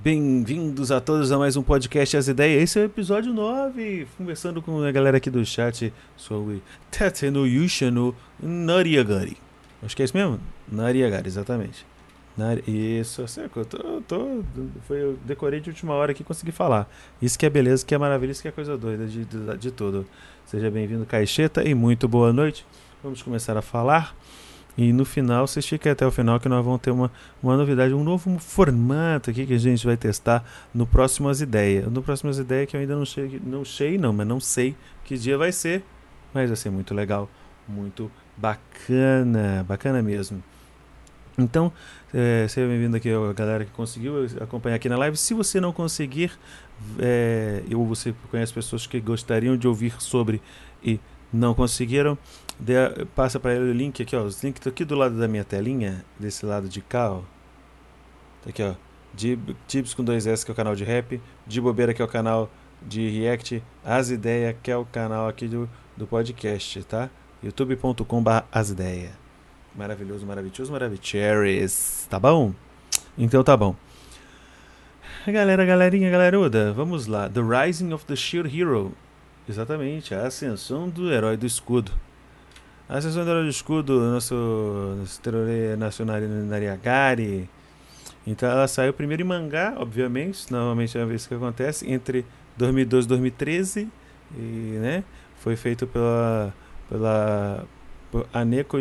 [0.00, 2.62] Bem-vindos a todos a mais um podcast As Ideias.
[2.62, 7.90] Esse é o episódio 9, conversando com a galera aqui do chat sobre Tateno Yusha
[7.90, 9.36] no Nariagari.
[9.82, 10.38] Acho que é isso mesmo?
[10.70, 11.84] Nariagari, exatamente.
[12.36, 12.62] Nari...
[12.68, 14.44] Isso, eu tô, tô,
[14.86, 16.88] foi, eu decorei de última hora aqui e consegui falar.
[17.20, 19.70] Isso que é beleza, que é maravilha, isso que é coisa doida de, de, de
[19.72, 20.06] tudo.
[20.46, 22.64] Seja bem-vindo, Caixeta, e muito boa noite.
[23.02, 24.14] Vamos começar a falar.
[24.78, 27.10] E no final, vocês fiquem até o final que nós vamos ter uma,
[27.42, 31.90] uma novidade, um novo formato aqui que a gente vai testar no Próximas Ideias.
[31.90, 35.18] No Próximas Ideias que eu ainda não sei, não sei não, mas não sei que
[35.18, 35.82] dia vai ser,
[36.32, 37.28] mas vai ser muito legal,
[37.66, 40.40] muito bacana, bacana mesmo.
[41.36, 41.72] Então,
[42.14, 45.16] é, seja bem-vindo aqui a galera que conseguiu acompanhar aqui na live.
[45.16, 46.30] Se você não conseguir,
[47.00, 50.40] é, ou você conhece pessoas que gostariam de ouvir sobre
[50.84, 51.00] e
[51.32, 52.16] não conseguiram,
[53.14, 54.22] passa para ele o link aqui, ó.
[54.22, 57.20] Os links aqui do lado da minha telinha, desse lado de cá, ó.
[58.42, 58.74] Tá aqui, ó.
[59.66, 61.20] Tips com dois S, que é o canal de rap.
[61.46, 62.50] De Bobeira, que é o canal
[62.82, 63.62] de React.
[63.84, 67.10] As Ideias, que é o canal aqui do, do podcast, tá?
[67.42, 69.12] youtube.com.br As Ideias.
[69.74, 72.08] Maravilhoso, maravilhoso, maravilhoso.
[72.08, 72.52] Tá bom?
[73.16, 73.76] Então tá bom.
[75.26, 77.28] Galera, galerinha, galeruda, vamos lá.
[77.28, 78.92] The Rising of the Shield Hero.
[79.48, 81.92] Exatamente, a ascensão do herói do escudo.
[82.88, 84.34] A do herói do escudo, nosso,
[84.98, 87.46] nosso terror nacional Nariagari.
[88.26, 92.24] Então ela saiu primeiro em mangá, obviamente, normalmente é a vez que acontece, entre
[92.56, 93.88] 2012 e 2013.
[94.34, 94.40] E,
[94.80, 95.04] né,
[95.36, 96.54] foi feito pela,
[96.88, 97.66] pela
[98.32, 98.78] Aneko,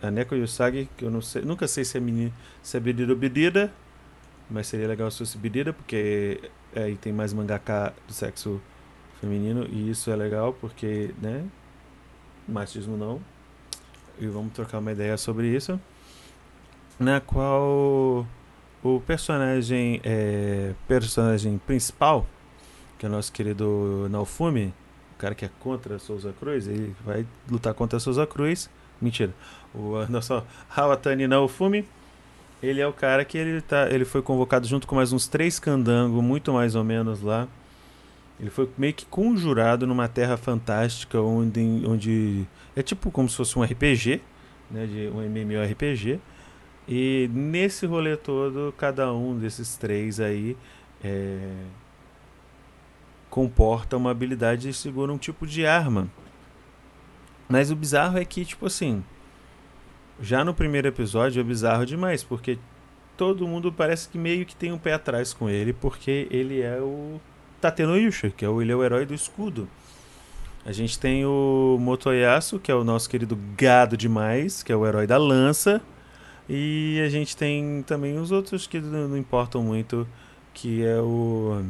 [0.00, 3.18] Aneko Yusagi, que eu não sei, nunca sei se é, menina, se é Bedida ou
[3.18, 3.72] Bedida,
[4.48, 6.40] mas seria legal se fosse Bedida, porque
[6.76, 8.60] aí tem mais mangaka do sexo
[9.20, 11.44] feminino e isso é legal porque, né?
[12.48, 13.20] Machismo não.
[14.18, 15.80] E vamos trocar uma ideia sobre isso.
[16.98, 18.26] Na qual
[18.82, 22.26] o personagem é, personagem principal,
[22.98, 24.74] que é o nosso querido Naofumi,
[25.14, 28.68] o cara que é contra Souza Cruz, ele vai lutar contra Souza Cruz.
[29.00, 29.32] Mentira.
[29.74, 30.42] O nosso
[30.74, 31.88] Hawatani Naofumi,
[32.62, 35.58] ele é o cara que ele tá, ele foi convocado junto com mais uns três
[35.58, 37.48] candangos, muito mais ou menos lá
[38.40, 42.44] ele foi meio que conjurado numa terra fantástica onde, onde
[42.74, 44.20] é tipo como se fosse um RPG,
[44.70, 46.20] né, de um MMORPG.
[46.88, 50.56] E nesse rolê todo, cada um desses três aí
[51.02, 51.38] é,
[53.30, 56.08] comporta uma habilidade e segura um tipo de arma.
[57.48, 59.04] Mas o bizarro é que, tipo assim,
[60.20, 62.58] já no primeiro episódio é bizarro demais, porque
[63.16, 66.80] todo mundo parece que meio que tem um pé atrás com ele, porque ele é
[66.80, 67.20] o
[67.62, 69.68] Tateno Yusha, que é o, ele é o herói do escudo.
[70.66, 74.86] A gente tem o Motoyasu, que é o nosso querido gado demais, que é o
[74.86, 75.80] herói da lança.
[76.48, 80.06] E a gente tem também os outros que não importam muito,
[80.52, 81.64] que é o.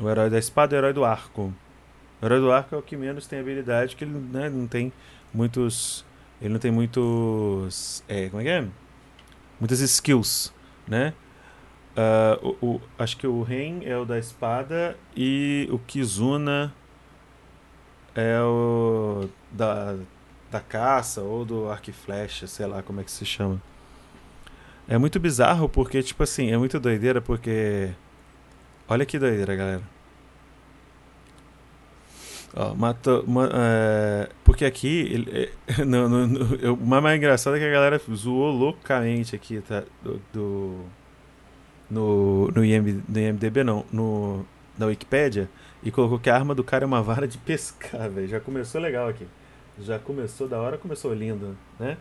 [0.00, 1.52] O herói da espada e o herói do arco.
[2.20, 4.92] O herói do arco é o que menos tem habilidade, que ele né, não tem
[5.32, 6.04] muitos.
[6.40, 8.04] Ele não tem muitos.
[8.08, 8.66] É, como é que é?
[9.58, 10.52] Muitas skills,
[10.86, 11.14] né?
[12.00, 16.72] Uh, o, o, acho que o Ren é o da espada e o Kizuna
[18.14, 19.96] é o da,
[20.50, 23.60] da caça ou do arco e flecha, sei lá como é que se chama.
[24.88, 27.90] É muito bizarro porque, tipo assim, é muito doideira porque.
[28.88, 29.82] Olha que doideira, galera.
[32.54, 33.24] Ó, matou.
[33.26, 35.08] Ma, é, porque aqui.
[35.12, 39.60] Ele, é, no, no, no, o mais engraçado é que a galera zoou loucamente aqui,
[39.60, 39.84] tá?
[40.02, 40.84] do, do
[41.90, 44.46] no, no, no IMDB, não, no,
[44.78, 45.50] na Wikipedia,
[45.82, 48.28] e colocou que a arma do cara é uma vara de pescar, velho.
[48.28, 49.26] Já começou legal aqui.
[49.78, 51.96] Já começou da hora, começou lindo, né?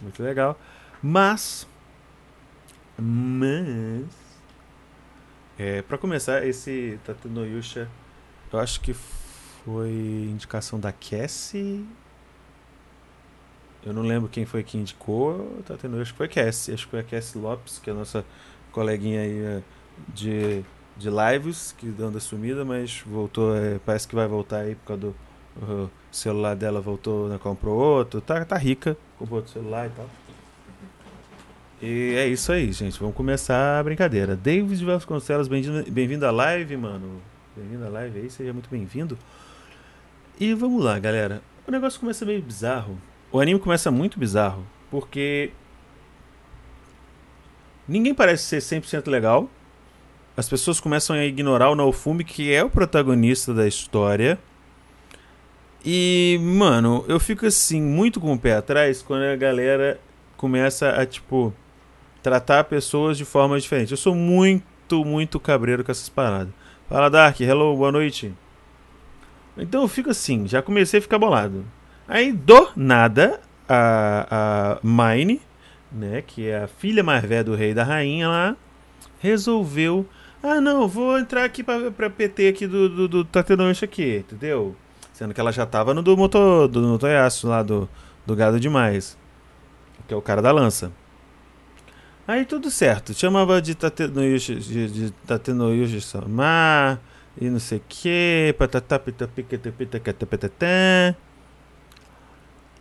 [0.00, 0.58] Muito legal.
[1.02, 1.66] Mas.
[2.98, 4.06] Mas.
[5.58, 7.88] É, pra começar, esse Tatu no Yusha,
[8.52, 9.90] eu acho que foi
[10.30, 11.84] indicação da Cassie.
[13.84, 15.62] Eu não lembro quem foi que indicou.
[15.66, 16.74] Tatu no Yusha foi Cassie.
[16.74, 18.24] Acho que foi a Cassie Lopes, que é a nossa
[18.72, 19.62] coleguinha aí é,
[20.08, 20.64] de,
[20.96, 25.00] de lives que anda sumida, mas voltou, é, parece que vai voltar aí por causa
[25.00, 25.14] do
[26.10, 30.06] celular dela voltou, né, comprou outro, tá, tá rica, comprou outro celular e tal.
[31.80, 32.98] E é isso aí, gente.
[32.98, 34.34] Vamos começar a brincadeira.
[34.34, 37.20] David Vasconcelos, bem-vindo à live, mano.
[37.56, 39.16] Bem-vindo à live aí, seja muito bem-vindo.
[40.40, 41.40] E vamos lá, galera.
[41.66, 42.98] O negócio começa meio bizarro.
[43.30, 45.52] O anime começa muito bizarro, porque
[47.88, 49.48] Ninguém parece ser 100% legal.
[50.36, 54.38] As pessoas começam a ignorar o Naofumi, que é o protagonista da história.
[55.84, 59.98] E, mano, eu fico assim, muito com o pé atrás quando a galera
[60.36, 61.52] começa a, tipo,
[62.22, 63.92] tratar pessoas de forma diferente.
[63.92, 66.52] Eu sou muito, muito cabreiro com essas paradas.
[66.88, 68.32] Fala, Dark, hello, boa noite.
[69.56, 71.64] Então eu fico assim, já comecei a ficar bolado.
[72.06, 75.40] Aí, do nada, a, a Mine,
[75.90, 78.56] né, que é a filha mais velha do rei e da rainha lá,
[79.20, 80.06] resolveu.
[80.42, 83.28] Ah, não, vou entrar aqui pra, pra PT aqui do, do, do
[83.82, 84.76] aqui, entendeu?
[85.12, 87.88] Sendo que ela já tava no do motor, do motoiaço lá do,
[88.24, 89.18] do gado demais.
[90.06, 90.92] Que é o cara da lança.
[92.26, 93.12] Aí tudo certo.
[93.14, 97.00] Chamava de Tatenoyushi, de, de Tatenoyushi Sama
[97.40, 98.54] e não sei o que.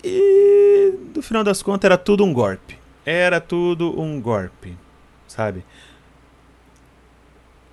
[0.03, 2.77] E no final das contas era tudo um golpe.
[3.09, 4.77] Era tudo um golpe,
[5.29, 5.63] sabe?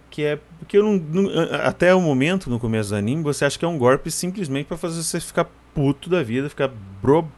[0.08, 3.58] Que é porque eu não, não, até o momento no começo do anime você acha
[3.58, 6.70] que é um golpe simplesmente para fazer você ficar puto da vida, ficar
[7.02, 7.28] bro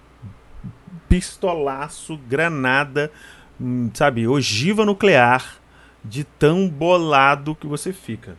[1.08, 3.10] pistolaço, granada,
[3.58, 5.56] hum, sabe, ogiva nuclear
[6.04, 8.36] de tão bolado que você fica.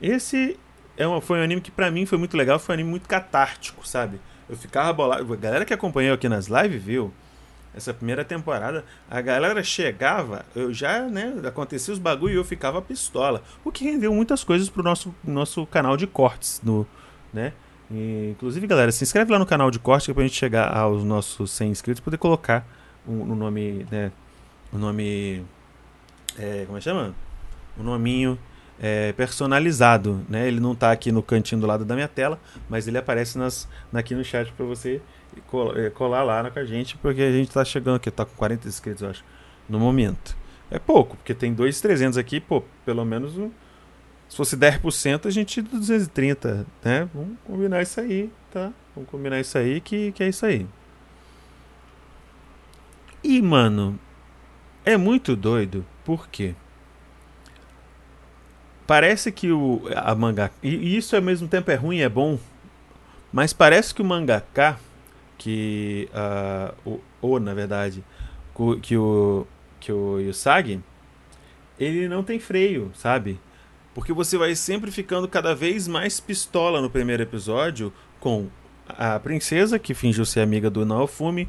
[0.00, 0.56] Esse
[0.96, 3.08] é uma, foi um anime que para mim foi muito legal, foi um anime muito
[3.08, 4.20] catártico, sabe?
[4.48, 5.32] Eu ficava bolado.
[5.32, 7.12] A galera que acompanhou aqui nas lives viu
[7.74, 12.82] essa primeira temporada, a galera chegava, eu já, né, acontecia os bagulho e eu ficava
[12.82, 13.42] pistola.
[13.64, 16.86] O que rendeu muitas coisas pro nosso, nosso canal de cortes, no,
[17.32, 17.52] né?
[17.90, 20.74] E, inclusive, galera, se inscreve lá no canal de cortes que é pra gente chegar
[20.76, 22.66] aos nossos 100 inscritos poder colocar
[23.06, 24.12] o, o nome, né,
[24.72, 25.44] o nome,
[26.38, 27.14] é, como é que chama?
[27.78, 28.38] O nominho
[28.80, 30.48] é, personalizado, né?
[30.48, 32.38] Ele não está aqui no cantinho do lado da minha tela,
[32.68, 35.00] mas ele aparece nas, aqui no chat para você
[35.76, 38.68] é, colar lá com a gente, porque a gente está chegando aqui, está com 40
[38.68, 39.24] inscritos, eu acho,
[39.68, 40.36] no momento.
[40.70, 43.50] É pouco, porque tem 2,300 aqui, pô, pelo menos um,
[44.28, 47.08] se fosse 10%, a gente 230, né?
[47.14, 48.72] Vamos combinar isso aí, tá?
[48.94, 50.66] Vamos combinar isso aí que, que é isso aí.
[53.22, 53.98] E, mano,
[54.84, 56.54] é muito doido, por quê?
[58.92, 62.38] parece que o a manga e isso ao mesmo tempo é ruim e é bom,
[63.32, 64.78] mas parece que o mangaka
[65.42, 68.04] que uh, o, ou na verdade
[68.80, 69.46] que o
[69.80, 70.80] que o Yusagi
[71.80, 73.40] ele não tem freio, sabe?
[73.92, 78.46] Porque você vai sempre ficando cada vez mais pistola no primeiro episódio com
[78.88, 81.48] a princesa que fingiu ser amiga do Naofumi,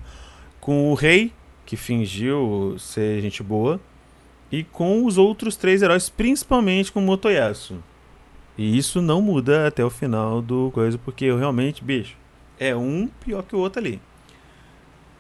[0.60, 1.32] com o rei
[1.64, 3.80] que fingiu ser gente boa
[4.52, 7.78] e com os outros três heróis, principalmente com o Motoyasu.
[8.58, 12.18] E isso não muda até o final do coisa, porque eu realmente, bicho,
[12.60, 14.02] é um pior que o outro ali.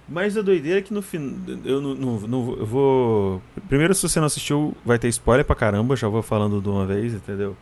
[0.07, 1.35] Mas a doideira é que no final.
[1.63, 3.41] Eu não, não, não eu vou.
[3.67, 6.85] Primeiro, se você não assistiu, vai ter spoiler pra caramba, já vou falando de uma
[6.85, 7.55] vez, entendeu?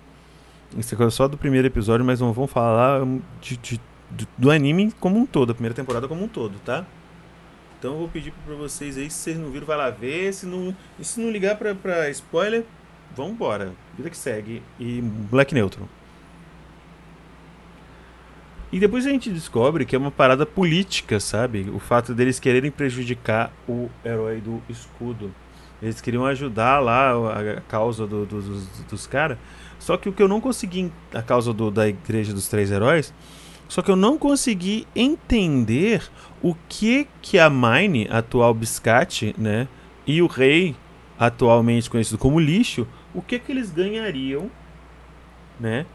[0.77, 3.05] Isso é só do primeiro episódio, mas não vamos falar
[3.41, 3.79] de, de,
[4.37, 6.85] do anime como um todo, a primeira temporada como um todo, tá?
[7.77, 10.33] Então eu vou pedir para vocês aí, se vocês não viram, vai lá ver.
[10.33, 12.63] Se não, e se não ligar pra, pra spoiler,
[13.15, 13.73] vambora.
[13.97, 14.63] Vida que segue.
[14.79, 15.87] E Black Neutron.
[18.71, 21.69] E depois a gente descobre que é uma parada política, sabe?
[21.73, 25.33] O fato deles quererem prejudicar o herói do escudo.
[25.81, 27.11] Eles queriam ajudar lá
[27.57, 29.37] a causa do, do, dos, dos caras.
[29.77, 33.13] Só que o que eu não consegui, a causa do, da Igreja dos Três Heróis,
[33.67, 36.03] só que eu não consegui entender
[36.41, 39.67] o que que a Mine, atual Biscate, né,
[40.05, 40.75] e o rei,
[41.17, 44.51] atualmente conhecido como lixo, o que que eles ganhariam,
[45.59, 45.85] né,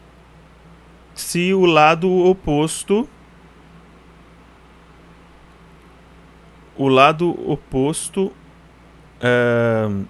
[1.17, 3.07] se o lado oposto
[6.77, 8.31] o lado oposto
[9.21, 10.05] uh,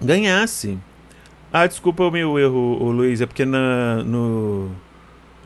[0.00, 0.78] ganhasse.
[1.52, 4.70] Ah, desculpa o meu erro, o Luiz, é porque na, no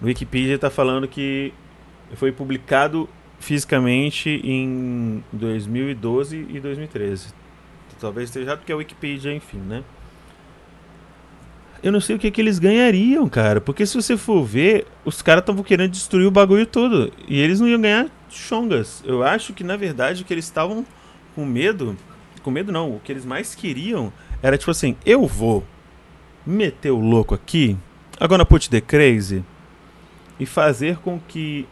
[0.03, 1.55] no Wikipedia está falando que
[2.15, 7.33] foi publicado fisicamente em 2012 e 2013.
[8.01, 9.85] Talvez esteja porque é Wikipedia, enfim, né?
[11.83, 13.61] Eu não sei o que, que eles ganhariam, cara.
[13.61, 17.13] Porque se você for ver, os caras estavam querendo destruir o bagulho todo.
[17.27, 19.03] E eles não iam ganhar chongas.
[19.05, 20.87] Eu acho que, na verdade, o que eles estavam
[21.35, 21.97] com medo.
[22.43, 22.95] Com medo não.
[22.95, 25.65] O que eles mais queriam era tipo assim: eu vou
[26.47, 27.77] meter o louco aqui.
[28.21, 29.43] Agora put the crazy
[30.39, 31.67] e fazer com que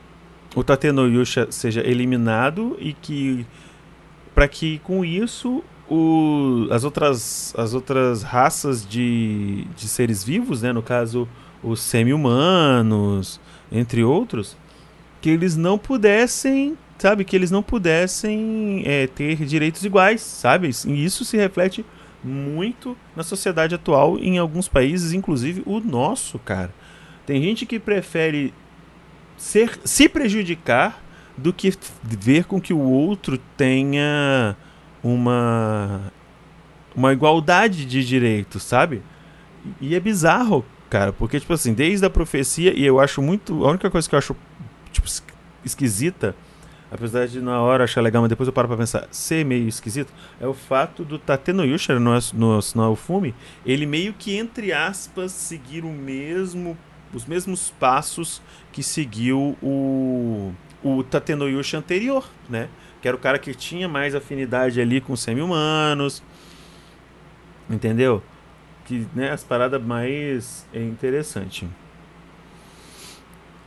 [0.55, 3.47] o Tatenoyusha seja eliminado e que
[4.35, 10.73] para que com isso o, as outras as outras raças de, de seres vivos, né,
[10.73, 11.29] no caso
[11.63, 14.57] os semi-humanos, entre outros,
[15.21, 20.71] que eles não pudessem, sabe, que eles não pudessem é, ter direitos iguais, sabe?
[20.87, 21.85] E isso se reflete
[22.23, 26.73] muito na sociedade atual em alguns países, inclusive o nosso, cara.
[27.27, 28.55] Tem gente que prefere
[29.37, 31.03] ser, se prejudicar
[31.37, 34.57] do que ver com que o outro tenha
[35.03, 36.13] uma
[36.95, 39.03] uma igualdade de direitos, sabe?
[39.81, 43.71] E é bizarro, cara, porque tipo assim, desde a profecia e eu acho muito, a
[43.71, 44.37] única coisa que eu acho
[44.91, 45.09] tipo
[45.65, 46.35] esquisita,
[46.91, 50.13] apesar de na hora achar legal, mas depois eu paro para pensar, ser meio esquisito,
[50.41, 55.33] é o fato do Tateno Yusha no, no, no Fume, ele meio que entre aspas
[55.33, 56.77] seguir o mesmo
[57.13, 58.41] os mesmos passos
[58.73, 60.53] que seguiu o
[60.83, 62.69] o Tatenoyushi anterior, né?
[63.01, 66.23] Que era o cara que tinha mais afinidade ali com semi-humanos.
[67.69, 68.23] Entendeu?
[68.85, 71.69] Que, né, as paradas mais é interessante.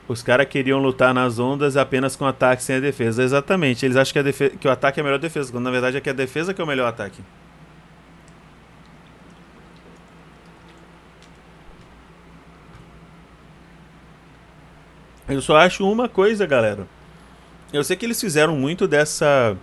[0.06, 3.22] Os caras queriam lutar nas ondas apenas com ataque sem a defesa.
[3.22, 3.86] Exatamente.
[3.86, 6.00] Eles acham que, defesa, que o ataque é a melhor defesa, quando na verdade é
[6.00, 7.22] que a defesa que é o melhor ataque.
[15.26, 16.86] Eu só acho uma coisa, galera.
[17.74, 19.56] Eu sei que eles fizeram muito dessa.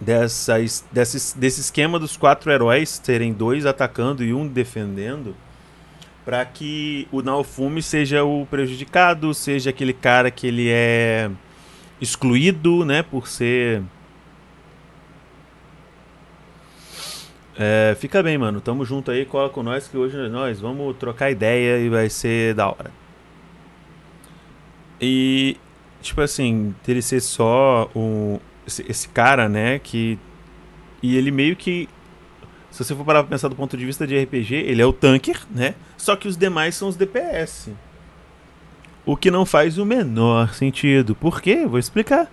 [0.00, 0.56] Dessa,
[0.90, 5.36] desse, desse esquema dos quatro heróis terem dois atacando e um defendendo
[6.24, 11.30] para que o Naofumi seja o prejudicado, seja aquele cara que ele é
[12.00, 13.82] excluído, né, por ser
[17.56, 18.60] é, fica bem, mano.
[18.60, 22.52] Tamo junto aí, cola com nós que hoje nós vamos trocar ideia e vai ser
[22.52, 22.90] da hora.
[25.00, 25.56] E
[26.04, 30.18] tipo assim, dele ser só um, esse, esse, cara, né, que.
[31.02, 31.88] E ele meio que.
[32.70, 34.92] Se você for parar pra pensar do ponto de vista de RPG, ele é o
[34.92, 35.74] tanker, né?
[35.96, 37.70] Só que os demais são os DPS.
[39.06, 41.14] O que não faz o menor sentido.
[41.14, 41.66] Por quê?
[41.66, 42.30] Vou explicar.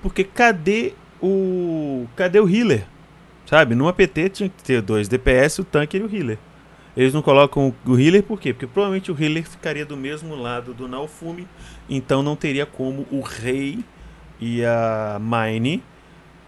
[0.00, 2.06] Porque cadê o.
[2.16, 2.86] Cadê o healer?
[3.46, 3.74] Sabe?
[3.74, 6.38] Numa PT tinha que ter dois DPS, o tanker e o healer.
[6.96, 8.52] Eles não colocam o healer por quê?
[8.52, 11.48] Porque provavelmente o healer ficaria do mesmo lado do Naofumi,
[11.88, 13.82] então não teria como o rei
[14.38, 15.82] e a Mine,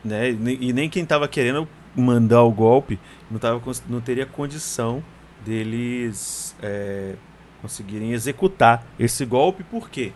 [0.05, 0.31] né?
[0.31, 2.99] E nem quem estava querendo mandar o golpe
[3.31, 5.03] não, tava, não teria condição
[5.45, 7.15] deles é,
[7.63, 10.13] conseguirem executar esse golpe, por quê?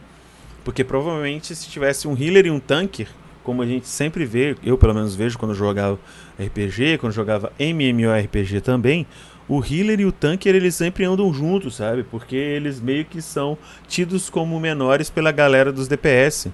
[0.65, 3.09] Porque provavelmente se tivesse um healer e um tanker,
[3.43, 5.99] como a gente sempre vê, eu pelo menos vejo quando jogava
[6.39, 9.07] RPG, quando jogava MMORPG também,
[9.49, 12.03] o healer e o tanker eles sempre andam juntos, sabe?
[12.03, 16.49] Porque eles meio que são tidos como menores pela galera dos DPS,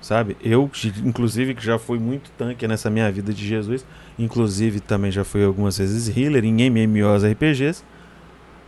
[0.00, 0.36] sabe?
[0.42, 0.70] Eu,
[1.04, 3.84] inclusive, que já fui muito tanque nessa minha vida de Jesus,
[4.18, 7.84] inclusive também já fui algumas vezes healer em MMOs RPGs,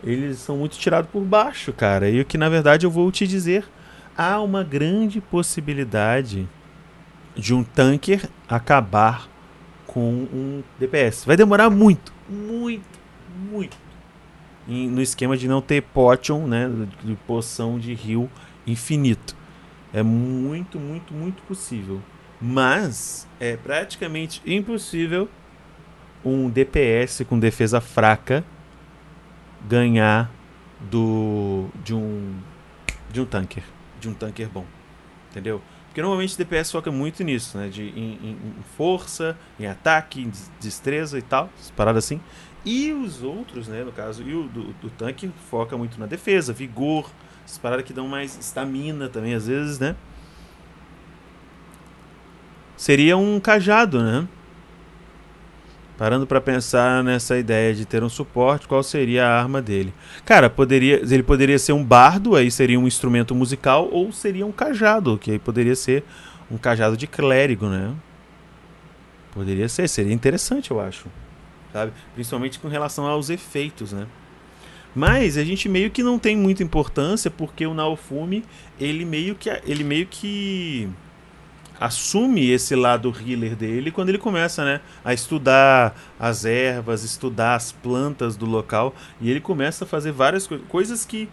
[0.03, 2.09] eles são muito tirados por baixo, cara.
[2.09, 3.65] E o que na verdade eu vou te dizer,
[4.15, 6.47] há uma grande possibilidade
[7.35, 9.27] de um tanker acabar
[9.87, 11.25] com um DPS.
[11.25, 12.92] Vai demorar muito, muito
[13.33, 13.77] muito.
[14.67, 16.69] E no esquema de não ter potion, né?
[17.03, 18.29] De poção de rio
[18.65, 19.35] infinito.
[19.93, 22.01] É muito, muito, muito possível.
[22.41, 25.29] Mas é praticamente impossível
[26.23, 28.43] um DPS com defesa fraca
[29.67, 30.31] ganhar
[30.89, 32.35] do de um
[33.11, 33.63] de um tanker,
[33.99, 34.65] de um tanker bom.
[35.29, 35.61] Entendeu?
[35.87, 37.69] Porque normalmente o DPS foca muito nisso, né?
[37.69, 42.19] De, em, em, força, em ataque, em destreza e tal, paradas assim.
[42.65, 46.53] E os outros, né, no caso, e o do, do tanque foca muito na defesa,
[46.53, 47.09] vigor,
[47.45, 49.95] essas paradas que dão mais estamina também, às vezes, né?
[52.77, 54.27] Seria um cajado, né?
[55.97, 59.93] Parando para pensar nessa ideia de ter um suporte, qual seria a arma dele?
[60.25, 64.51] Cara, poderia, ele poderia ser um bardo, aí seria um instrumento musical, ou seria um
[64.51, 66.03] cajado, que aí poderia ser
[66.49, 67.93] um cajado de clérigo, né?
[69.33, 71.07] Poderia ser, seria interessante, eu acho
[71.73, 71.91] sabe?
[72.13, 74.07] Principalmente com relação aos efeitos, né?
[74.95, 78.45] Mas a gente meio que não tem muita importância porque o Naofumi,
[78.79, 80.87] ele meio que ele meio que
[81.79, 87.71] assume esse lado healer dele quando ele começa, né, a estudar as ervas, estudar as
[87.71, 91.27] plantas do local e ele começa a fazer várias co coisas que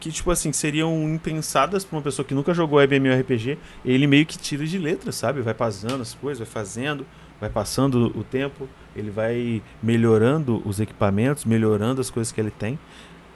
[0.00, 4.38] que tipo assim seriam impensadas para uma pessoa que nunca jogou MMORPG, ele meio que
[4.38, 5.42] tira de letra, sabe?
[5.42, 7.06] Vai passando as coisas, vai fazendo,
[7.38, 12.78] vai passando o tempo ele vai melhorando os equipamentos, melhorando as coisas que ele tem.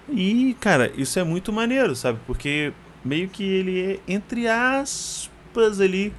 [0.09, 2.19] E, cara, isso é muito maneiro, sabe?
[2.27, 2.73] Porque
[3.05, 6.13] meio que ele é, entre aspas, ele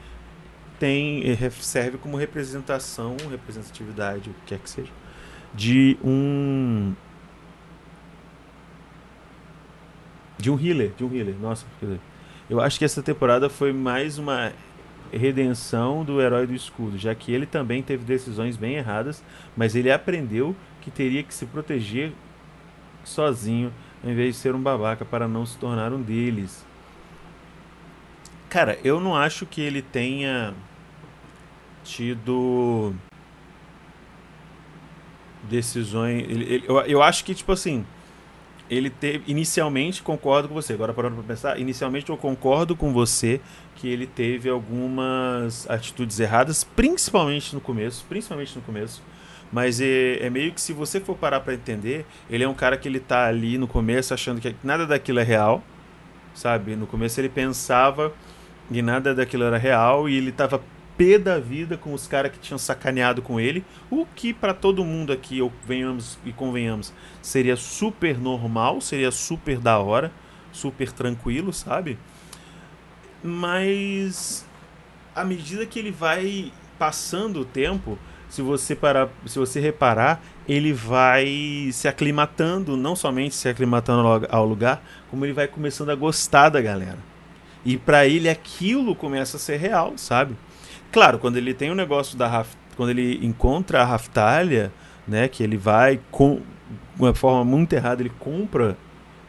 [0.80, 1.24] tem
[1.62, 4.92] serve como representação, representatividade, o que quer que seja,
[5.54, 6.94] de um
[10.38, 11.36] de um healer, de um healer.
[11.40, 11.66] Nossa,
[12.50, 14.52] eu acho que essa temporada foi mais uma
[15.12, 19.24] redenção do herói do escudo, já que ele também teve decisões bem erradas,
[19.56, 22.12] mas ele aprendeu que teria que se proteger
[23.04, 26.66] sozinho, em vez de ser um babaca para não se tornar um deles.
[28.50, 30.54] Cara, eu não acho que ele tenha
[31.84, 32.94] tido
[35.44, 36.24] decisões.
[36.24, 37.86] Ele, ele, eu, eu acho que, tipo assim,
[38.70, 39.30] ele teve.
[39.30, 40.74] Inicialmente, concordo com você.
[40.74, 43.40] Agora, parando pra pensar, inicialmente eu concordo com você
[43.76, 48.06] que ele teve algumas atitudes erradas, principalmente no começo.
[48.08, 49.04] Principalmente no começo.
[49.52, 52.78] Mas é, é meio que se você for parar para entender, ele é um cara
[52.78, 55.64] que ele tá ali no começo achando que nada daquilo é real,
[56.34, 56.76] sabe?
[56.76, 58.12] No começo ele pensava
[58.72, 60.62] que nada daquilo era real e ele tava
[60.98, 64.84] pé da vida com os caras que tinham sacaneado com ele, o que para todo
[64.84, 70.12] mundo aqui, ou venhamos e convenhamos, seria super normal, seria super da hora,
[70.52, 71.98] super tranquilo, sabe?
[73.24, 74.46] Mas
[75.16, 80.74] à medida que ele vai passando o tempo, se você parar, se você reparar, ele
[80.74, 86.50] vai se aclimatando, não somente se aclimatando ao lugar, como ele vai começando a gostar
[86.50, 86.98] da galera.
[87.64, 90.36] E para ele aquilo começa a ser real, sabe?
[90.92, 94.72] Claro, quando ele tem o um negócio da Raf, quando ele encontra a Raftalha,
[95.08, 96.42] né, que ele vai com
[97.00, 98.78] uma forma muito errada, ele compra,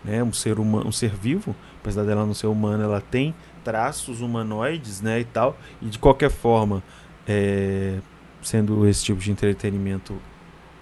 [0.05, 3.35] né, um ser humano, um ser vivo, apesar dela não ser humana, ela tem
[3.67, 6.85] traços humanoides, né, e tal, e de qualquer forma,
[7.27, 7.99] é,
[8.41, 10.17] sendo esse tipo de entretenimento,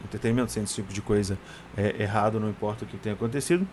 [0.05, 1.39] entretenimento sendo esse tipo de coisa
[1.75, 3.67] é, errado, não importa o que tenha acontecido,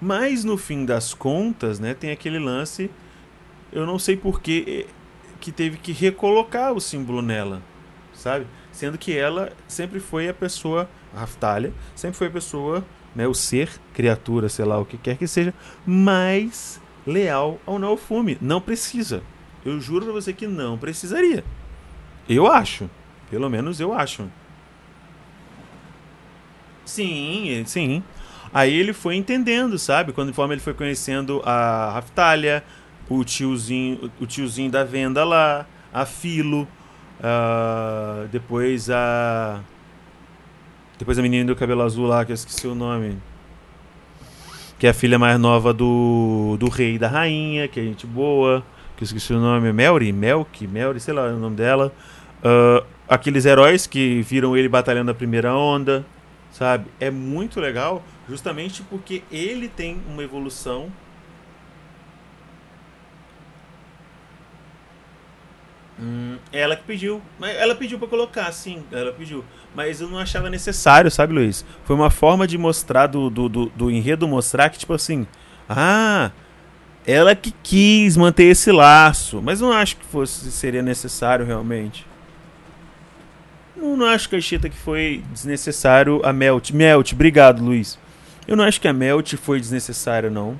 [0.00, 2.90] mas no fim das contas, né, tem aquele lance,
[3.72, 4.88] eu não sei porque
[5.40, 7.62] que teve que recolocar o símbolo nela,
[8.12, 8.48] sabe?
[8.72, 13.34] Sendo que ela sempre foi a pessoa, a Raftalha, sempre foi a pessoa, né, o
[13.34, 15.54] ser, criatura, sei lá, o que quer que seja,
[15.86, 16.80] mais
[17.10, 18.38] leal ao Naofume.
[18.40, 19.22] Não precisa.
[19.64, 21.44] Eu juro pra você que não precisaria.
[22.28, 22.88] Eu acho.
[23.30, 24.28] Pelo menos eu acho.
[26.84, 28.02] Sim, sim.
[28.52, 30.12] Aí ele foi entendendo, sabe?
[30.12, 32.64] Quando conforme ele foi conhecendo a Raftalha,
[33.08, 36.66] o tiozinho, o tiozinho da venda lá, a Filo,
[37.20, 39.60] uh, depois a
[40.98, 43.16] depois a menina do cabelo azul lá, que eu esqueci o nome.
[44.80, 48.06] Que é a filha mais nova do, do rei e da rainha, que é gente
[48.06, 48.64] boa,
[48.96, 51.92] que eu esqueci o nome, Melry, Melk, Melry, sei lá o nome dela.
[52.42, 56.02] Uh, aqueles heróis que viram ele batalhando a primeira onda,
[56.50, 56.86] sabe?
[56.98, 60.90] É muito legal, justamente porque ele tem uma evolução
[66.00, 67.20] Hum, ela que pediu.
[67.40, 68.82] Ela pediu para colocar, sim.
[68.90, 69.44] Ela pediu.
[69.74, 71.64] Mas eu não achava necessário, sabe, Luiz?
[71.84, 75.26] Foi uma forma de mostrar, do, do, do, do enredo mostrar que, tipo assim.
[75.68, 76.30] Ah,
[77.06, 79.42] ela que quis manter esse laço.
[79.42, 82.06] Mas não acho que fosse seria necessário realmente.
[83.76, 86.70] Não, não acho Chita que foi desnecessário a Melt.
[86.70, 87.98] Melt, obrigado, Luiz.
[88.48, 90.58] Eu não acho que a Melt foi desnecessária, não.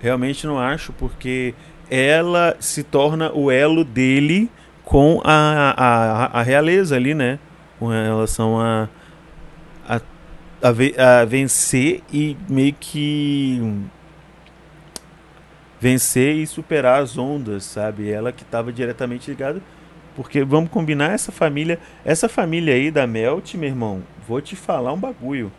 [0.00, 1.54] Realmente não acho, porque
[1.90, 4.50] ela se torna o elo dele
[4.86, 7.40] com a, a, a realeza ali, né?
[7.76, 8.88] Com relação a,
[9.86, 10.00] a,
[10.62, 13.60] a, a vencer e meio que
[15.80, 18.08] vencer e superar as ondas, sabe?
[18.08, 19.60] Ela que estava diretamente ligada,
[20.14, 24.92] porque vamos combinar essa família, essa família aí da Melt, meu irmão, vou te falar
[24.92, 25.50] um bagulho.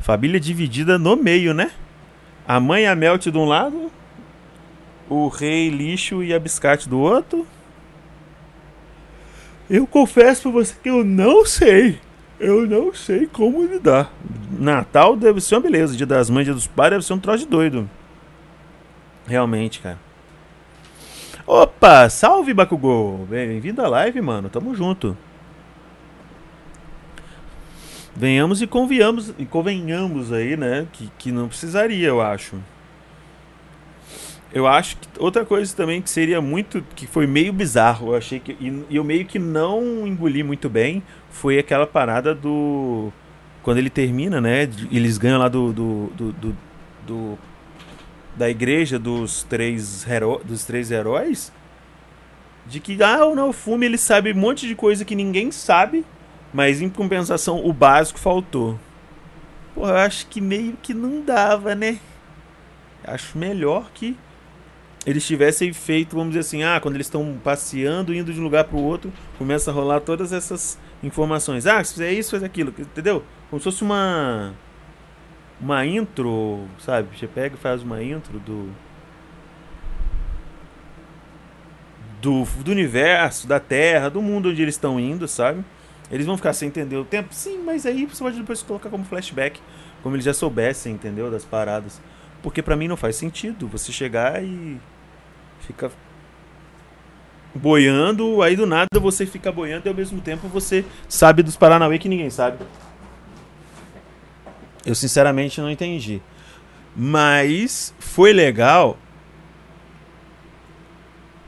[0.00, 1.70] Família dividida no meio, né?
[2.46, 3.88] A mãe e a Melt de um lado,
[5.08, 7.46] o rei lixo e a biscate do outro,
[9.68, 11.98] eu confesso pra você que eu não sei.
[12.38, 14.12] Eu não sei como lidar.
[14.58, 15.96] Natal deve ser uma beleza.
[15.96, 17.88] Dia das mães, dia dos pais deve ser um troço de doido.
[19.26, 19.98] Realmente, cara.
[21.46, 23.26] Opa, salve Bakugou.
[23.26, 24.48] Bem-vindo à live, mano.
[24.48, 25.16] Tamo junto.
[28.16, 30.86] Venhamos e convenhamos, e convenhamos aí, né?
[30.92, 32.56] Que, que não precisaria, eu acho.
[34.54, 36.80] Eu acho que outra coisa também que seria muito.
[36.94, 38.56] que foi meio bizarro, eu achei que.
[38.88, 43.12] E eu meio que não engoli muito bem foi aquela parada do.
[43.64, 44.62] Quando ele termina, né?
[44.92, 45.72] Eles ganham lá do.
[45.72, 46.56] do, do, do,
[47.04, 47.38] do
[48.36, 51.52] da igreja dos três, hero, dos três heróis.
[52.66, 56.04] De que, ah, o Naofumi ele sabe um monte de coisa que ninguém sabe,
[56.52, 58.78] mas em compensação o básico faltou.
[59.74, 61.98] Pô, eu acho que meio que não dava, né?
[63.04, 64.16] Acho melhor que
[65.06, 68.64] eles tivessem feito, vamos dizer assim, ah, quando eles estão passeando, indo de um lugar
[68.64, 71.66] para o outro, começa a rolar todas essas informações.
[71.66, 73.22] Ah, se fizer isso, faz aquilo, entendeu?
[73.50, 74.54] Como se fosse uma
[75.60, 77.16] uma intro, sabe?
[77.16, 78.70] Você pega e faz uma intro do
[82.20, 85.62] do, do universo, da Terra, do mundo onde eles estão indo, sabe?
[86.10, 87.34] Eles vão ficar sem entender o tempo?
[87.34, 89.60] Sim, mas aí você pode depois colocar como flashback,
[90.02, 91.30] como eles já soubessem, entendeu?
[91.30, 92.00] Das paradas.
[92.42, 94.78] Porque para mim não faz sentido você chegar e
[95.66, 95.90] fica
[97.54, 101.98] boiando, aí do nada você fica boiando e ao mesmo tempo você sabe dos Paranauê
[101.98, 102.64] que ninguém sabe.
[104.84, 106.20] Eu sinceramente não entendi.
[106.96, 108.98] Mas foi legal.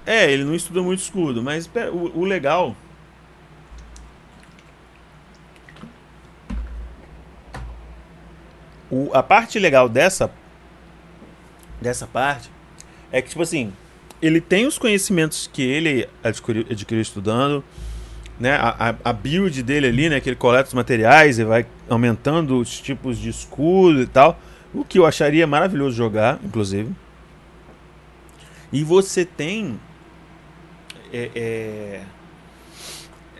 [0.04, 2.76] É, ele não estuda muito escudo, mas o, o legal.
[8.88, 10.30] O, a parte legal dessa
[11.80, 12.50] dessa parte
[13.10, 13.72] é que, tipo assim,
[14.20, 17.62] ele tem os conhecimentos que ele adquiriu, adquiriu estudando,
[18.38, 18.56] né?
[18.56, 20.20] A, a, build dele ali, né?
[20.20, 24.38] Que ele coleta os materiais e vai aumentando os tipos de escudo e tal.
[24.74, 26.90] O que eu acharia maravilhoso jogar, inclusive.
[28.72, 29.78] E você tem
[31.12, 32.00] é, é,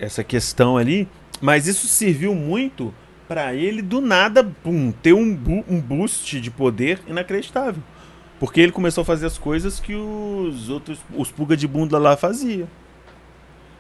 [0.00, 1.08] essa questão ali,
[1.40, 2.94] mas isso serviu muito
[3.28, 7.82] para ele do nada, pum, ter um, bu um boost de poder inacreditável.
[8.38, 12.16] Porque ele começou a fazer as coisas que os outros, os pulga de bunda lá
[12.16, 12.68] fazia.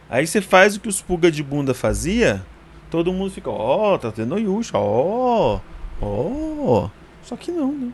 [0.08, 2.44] Aí você faz o que os pulga de bunda fazia,
[2.90, 5.60] todo mundo fica, ó, oh, tá tendo Yusha, ó,
[6.00, 6.88] ó.
[7.22, 7.92] Só que não, né?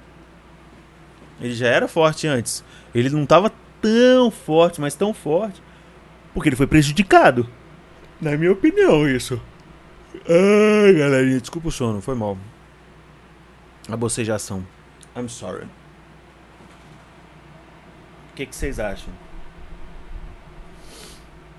[1.41, 2.63] Ele já era forte antes.
[2.95, 5.61] Ele não tava tão forte, mas tão forte,
[6.33, 7.49] porque ele foi prejudicado.
[8.21, 9.41] Na minha opinião, isso.
[10.29, 12.39] Ai, galerinha, desculpa o sono, foi mal.
[13.89, 14.65] A bocejação.
[15.17, 15.67] I'm sorry.
[18.33, 19.13] O que, que vocês acham?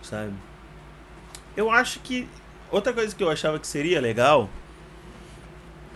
[0.01, 0.33] Sabe?
[1.55, 2.27] Eu acho que.
[2.71, 4.49] Outra coisa que eu achava que seria legal.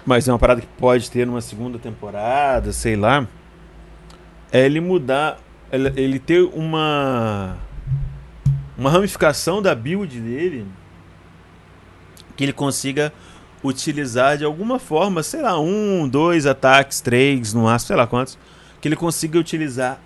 [0.06, 3.28] Mas é uma parada que pode ter numa segunda temporada, sei lá.
[4.52, 5.40] É ele mudar.
[5.72, 7.58] Ele ter uma.
[8.78, 10.68] Uma ramificação da build dele.
[12.36, 13.12] Que ele consiga
[13.64, 18.38] utilizar de alguma forma, sei lá, um, dois ataques, três, no máximo, sei lá quantos.
[18.80, 20.00] Que ele consiga utilizar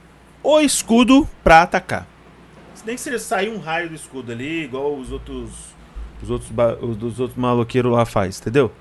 [0.43, 2.07] o escudo para atacar.
[2.85, 5.51] Nem que seja sair um raio do escudo ali, igual os outros
[6.21, 6.49] os outros
[6.81, 8.71] os, outros maloqueiros lá faz, entendeu?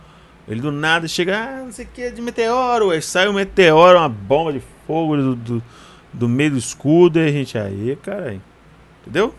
[0.48, 3.98] Ele do nada chega, ah, não sei o que, de meteoro, aí sai um meteoro,
[3.98, 5.62] uma bomba de fogo do, do,
[6.12, 8.40] do meio do escudo, e a gente, aí, cara,
[9.02, 9.34] entendeu?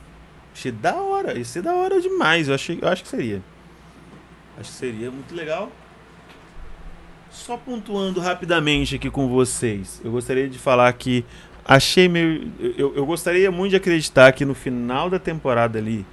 [0.53, 3.41] Achei da hora, isso é da hora demais, eu, achei, eu acho que seria.
[4.57, 5.71] Acho que seria muito legal.
[7.29, 11.25] Só pontuando rapidamente aqui com vocês, eu gostaria de falar que
[11.65, 12.52] achei meio.
[12.78, 16.06] Eu, eu gostaria muito de acreditar que no final da temporada ali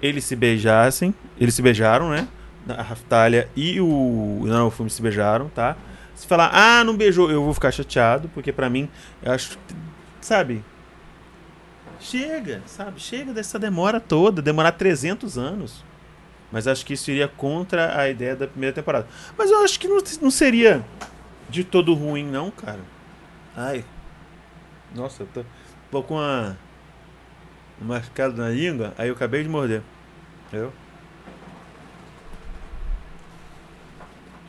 [0.00, 1.14] eles se beijassem.
[1.38, 2.28] Eles se beijaram, né?
[2.68, 5.76] A Raftalha e o Não, o se beijaram, tá?
[6.14, 8.88] Se falar, ah, não beijou, eu vou ficar chateado, porque para mim,
[9.22, 9.58] eu acho.
[10.20, 10.64] Sabe?
[12.00, 13.00] Chega, sabe?
[13.00, 15.84] Chega dessa demora toda, demorar 300 anos.
[16.50, 19.06] Mas acho que isso iria contra a ideia da primeira temporada.
[19.36, 20.84] Mas eu acho que não, não seria
[21.48, 22.80] de todo ruim, não, cara.
[23.56, 23.84] Ai,
[24.96, 25.44] nossa, eu tô,
[25.90, 26.58] tô com uma.
[27.80, 29.82] Um mascado na língua, aí eu acabei de morder.
[30.48, 30.72] Entendeu?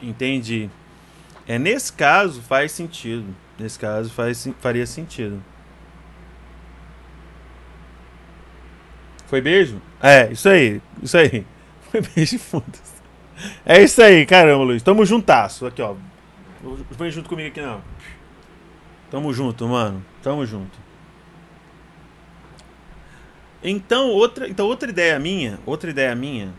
[0.01, 0.69] Entendi.
[1.47, 3.35] É nesse caso faz sentido.
[3.59, 5.43] Nesse caso faz, faria sentido.
[9.27, 9.81] Foi beijo?
[10.01, 10.81] É, isso aí.
[11.01, 11.45] Isso aí.
[11.91, 12.97] Foi beijo de fundas.
[13.65, 14.81] É isso aí, caramba, Luiz.
[14.81, 15.65] Tamo juntasso.
[15.65, 15.95] Aqui, ó.
[16.91, 17.81] Vem junto comigo aqui, não.
[19.09, 20.03] Tamo junto, mano.
[20.21, 20.77] Tamo junto.
[23.63, 26.53] Então outra, então, outra ideia minha, outra ideia minha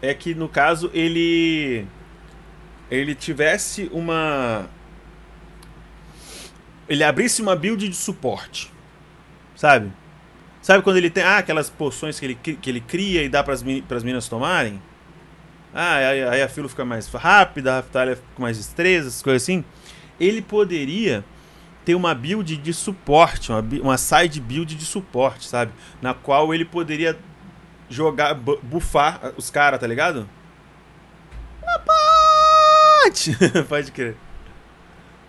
[0.00, 1.86] é que no caso ele
[2.90, 4.68] ele tivesse uma
[6.88, 8.72] ele abrisse uma build de suporte.
[9.54, 9.92] Sabe?
[10.62, 13.54] Sabe quando ele tem ah, aquelas poções que ele, que ele cria e dá para
[13.54, 14.80] as meninas tomarem?
[15.72, 19.42] Ah, aí, aí a fila fica mais rápida, a Raftalia fica mais destreza, essas coisas
[19.42, 19.64] assim.
[20.18, 21.24] Ele poderia
[21.84, 25.72] ter uma build de suporte, uma, uma side build de suporte, sabe?
[26.00, 27.18] Na qual ele poderia
[27.88, 30.28] jogar, bufar os caras, tá ligado?
[33.02, 33.36] Pode!
[33.68, 34.16] Pode crer.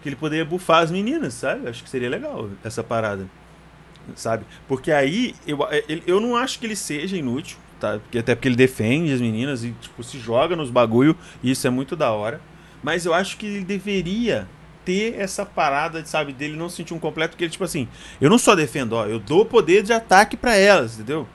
[0.01, 1.67] Que ele poderia bufar as meninas, sabe?
[1.67, 3.27] Acho que seria legal essa parada.
[4.15, 4.45] Sabe?
[4.67, 5.59] Porque aí eu,
[6.07, 7.99] eu não acho que ele seja inútil, tá?
[7.99, 11.65] Porque, até porque ele defende as meninas e tipo, se joga nos bagulho, e isso
[11.67, 12.41] é muito da hora.
[12.83, 14.47] Mas eu acho que ele deveria
[14.85, 17.87] ter essa parada, sabe, dele não sentir um completo, porque ele, tipo assim,
[18.19, 21.27] eu não só defendo, ó, eu dou poder de ataque para elas, entendeu?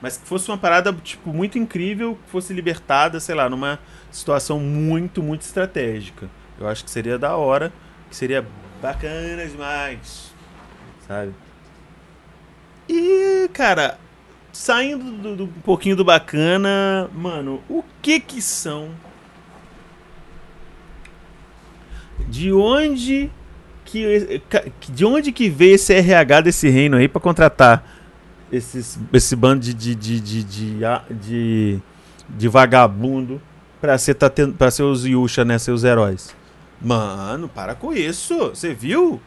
[0.00, 3.78] Mas que fosse uma parada, tipo, muito incrível, que fosse libertada, sei lá, numa
[4.10, 6.30] situação muito, muito estratégica.
[6.58, 7.72] Eu acho que seria da hora,
[8.08, 8.46] que seria
[8.80, 10.32] bacana demais,
[11.06, 11.34] sabe?
[12.88, 13.98] E, cara,
[14.52, 18.90] saindo do, do, um pouquinho do bacana, mano, o que que são
[22.26, 23.30] de onde
[23.84, 24.42] que
[24.90, 27.98] de onde que veio esse RH desse reino aí para contratar
[28.52, 30.44] esses, esse bando de, de, de,
[31.10, 31.80] de,
[32.28, 33.40] de, vagabundo
[33.80, 34.30] para ser, tá
[34.70, 35.58] ser os Yusha, né?
[35.58, 36.34] Ser os heróis.
[36.80, 38.36] Mano, para com isso.
[38.50, 39.20] Você viu?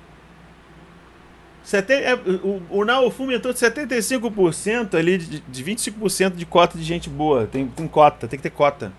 [1.63, 6.83] Sete, é, o, o Naofumi entrou de 75% ali, de, de 25% de cota de
[6.83, 7.45] gente boa.
[7.45, 8.91] Tem, tem cota, tem que ter cota.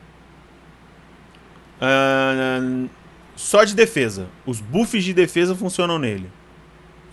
[1.80, 2.88] Uh,
[3.36, 4.28] só de defesa.
[4.46, 6.30] Os buffs de defesa funcionam nele.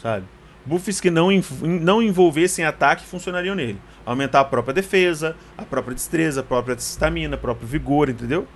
[0.02, 0.26] Sabe?
[0.66, 1.30] Buffs que não,
[1.62, 3.80] não envolvessem ataque funcionariam nele.
[4.06, 8.48] Aumentar a própria defesa, a própria destreza, a própria estamina, próprio vigor, entendeu?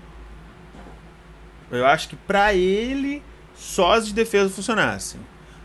[1.71, 3.23] Eu acho que pra ele,
[3.56, 5.19] só as de defesa funcionassem.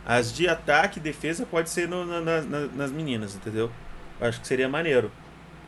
[0.06, 3.70] As de ataque e defesa pode ser no, na, na, nas meninas, entendeu?
[4.18, 5.10] Eu acho que seria maneiro.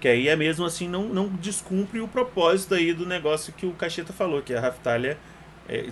[0.01, 3.73] Que aí é mesmo assim, não, não descumpre o propósito aí do negócio que o
[3.73, 5.19] Cacheta falou, que a Raftalha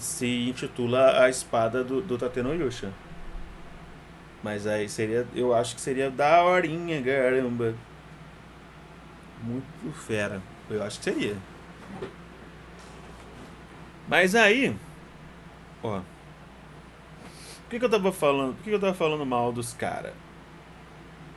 [0.01, 2.93] se intitula a espada do, do Tateno Yusha.
[4.43, 7.75] Mas aí seria, eu acho que seria da horinha, caramba.
[9.43, 10.41] Muito fera.
[10.71, 11.37] Eu acho que seria.
[14.09, 14.75] Mas aí,
[15.83, 16.01] ó.
[17.61, 18.55] Por que, que eu tava falando?
[18.55, 20.14] Por que, que eu tava falando mal dos caras?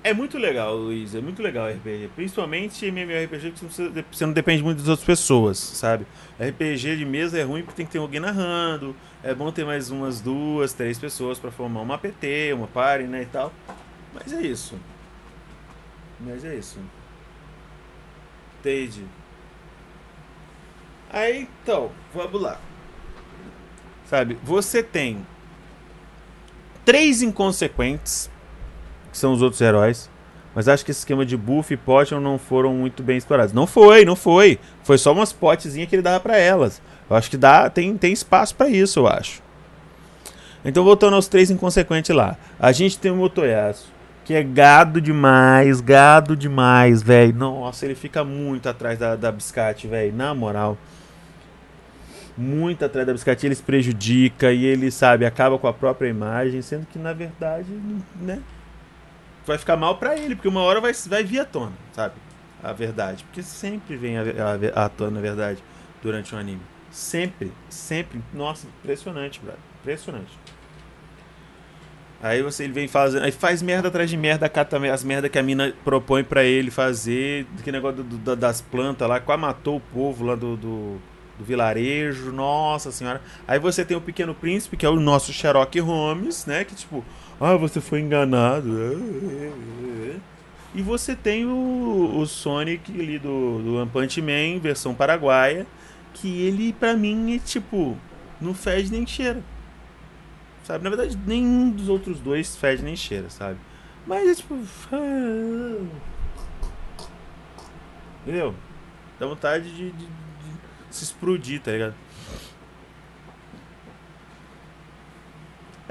[0.04, 1.14] É muito legal, Luiz.
[1.14, 2.10] É muito legal RPG.
[2.16, 3.66] Principalmente MMORPG, porque
[4.12, 6.08] você, não depende muito das outras pessoas, sabe?
[6.40, 8.96] RPG de mesa é ruim porque tem que ter alguém narrando.
[9.24, 13.22] É bom ter mais umas duas, três pessoas para formar uma APT, uma party, né?
[13.22, 13.54] E tal.
[14.12, 14.76] Mas é isso.
[16.20, 16.80] Mas é isso.
[18.60, 19.06] Entende?
[21.12, 22.60] Aí, então, vamos lá.
[24.06, 25.26] Sabe, você tem
[26.84, 28.31] três inconsequentes
[29.12, 30.10] que são os outros heróis.
[30.54, 33.54] Mas acho que esse esquema de buff e potion não foram muito bem explorados.
[33.54, 34.60] Não foi, não foi.
[34.84, 36.82] Foi só umas potezinhas que ele dava para elas.
[37.10, 39.42] Eu acho que dá, tem, tem espaço para isso, eu acho.
[40.64, 42.38] Então, voltando aos três inconsequentes lá.
[42.60, 43.88] A gente tem o Motoyasu,
[44.26, 47.34] que é gado demais, gado demais, velho.
[47.34, 50.14] Nossa, ele fica muito atrás da, da biscate, velho.
[50.14, 50.78] Na moral.
[52.38, 53.46] Muito atrás da biscate.
[53.46, 56.62] Ele se prejudica e ele, sabe, acaba com a própria imagem.
[56.62, 57.72] Sendo que, na verdade,
[58.22, 58.40] né?
[59.46, 62.16] Vai ficar mal para ele, porque uma hora vai, vai vir à tona, sabe?
[62.64, 63.24] A verdade.
[63.24, 64.24] Porque sempre vem a,
[64.76, 65.64] a, a tona, na verdade,
[66.02, 66.62] durante um anime.
[66.92, 68.22] Sempre, sempre.
[68.34, 69.60] Nossa, impressionante, brother.
[69.82, 70.38] Impressionante.
[72.22, 73.24] Aí você ele vem fazendo.
[73.24, 76.70] Aí faz merda atrás de merda, cata as merda que a mina propõe para ele
[76.70, 77.48] fazer.
[77.64, 81.02] Que negócio do, do, das plantas lá, quase matou o povo lá do, do,
[81.40, 82.32] do, vilarejo.
[82.32, 83.22] Nossa senhora.
[83.48, 86.64] Aí você tem o Pequeno Príncipe, que é o nosso Sherlock Holmes, né?
[86.64, 87.04] Que tipo,
[87.42, 88.70] ah, você foi enganado.
[90.76, 95.66] E você tem o, o Sonic ali do, do One Punch Man, versão paraguaia,
[96.14, 97.98] que ele, pra mim, é tipo,
[98.40, 99.44] não fede nem cheira.
[100.64, 100.84] Sabe?
[100.84, 103.58] Na verdade, nenhum dos outros dois fede nem cheira, sabe?
[104.06, 104.56] Mas é tipo.
[108.22, 108.54] Entendeu?
[109.20, 110.10] Dá vontade de, de, de
[110.92, 111.96] se explodir, tá ligado?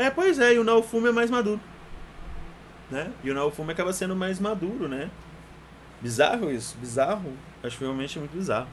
[0.00, 1.60] É, pois é, e o Naofume é mais maduro.
[2.90, 3.12] Né?
[3.22, 5.10] E o Naofume acaba sendo mais maduro, né?
[6.00, 7.30] Bizarro isso, bizarro.
[7.62, 8.66] Acho realmente muito bizarro.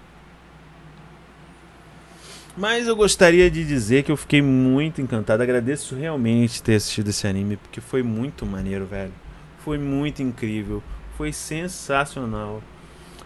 [2.55, 5.43] Mas eu gostaria de dizer que eu fiquei muito encantado.
[5.43, 9.13] Agradeço realmente ter assistido esse anime, porque foi muito maneiro, velho.
[9.59, 10.81] Foi muito incrível.
[11.17, 12.63] Foi sensacional.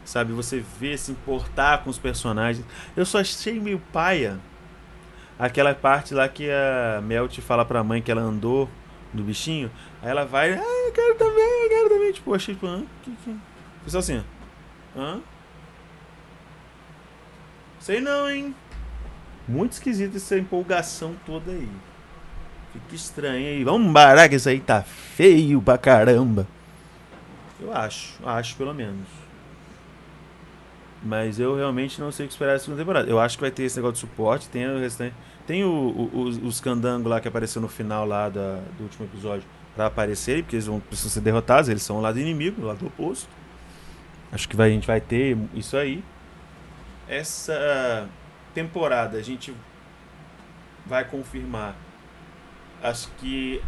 [0.04, 2.66] Sabe, você vê se importar com os personagens.
[2.98, 4.40] Eu só achei meio paia
[5.42, 8.70] aquela parte lá que a Melt fala pra mãe que ela andou
[9.12, 12.12] do bichinho, aí ela vai, ah, eu quero também, eu quero também.
[12.12, 12.84] Tipo, achei, tipo, hã?
[13.02, 13.36] Que, que...
[13.88, 14.24] Só assim,
[14.96, 15.20] hã?
[17.80, 18.56] Sei não, hein?
[19.48, 21.68] Muito esquisito essa empolgação toda aí.
[22.72, 23.64] Fica estranho aí.
[23.64, 26.48] Vamos parar que isso aí tá feio pra caramba.
[27.60, 29.08] Eu acho, acho pelo menos.
[31.04, 33.10] Mas eu realmente não sei o que esperar da segunda temporada.
[33.10, 35.16] Eu acho que vai ter esse negócio de suporte, tem o restante.
[35.48, 36.62] Tem o, o, os, os
[37.04, 39.44] lá que apareceu no final lá da, do último episódio
[39.76, 42.86] para aparecerem, porque eles vão precisam ser derrotados, eles são o lado inimigo, o lado
[42.86, 43.30] oposto.
[44.32, 46.04] Acho que vai, a gente vai ter isso aí.
[47.08, 48.08] Essa
[48.54, 49.54] temporada a gente
[50.86, 51.76] vai confirmar.
[52.82, 53.62] Acho que.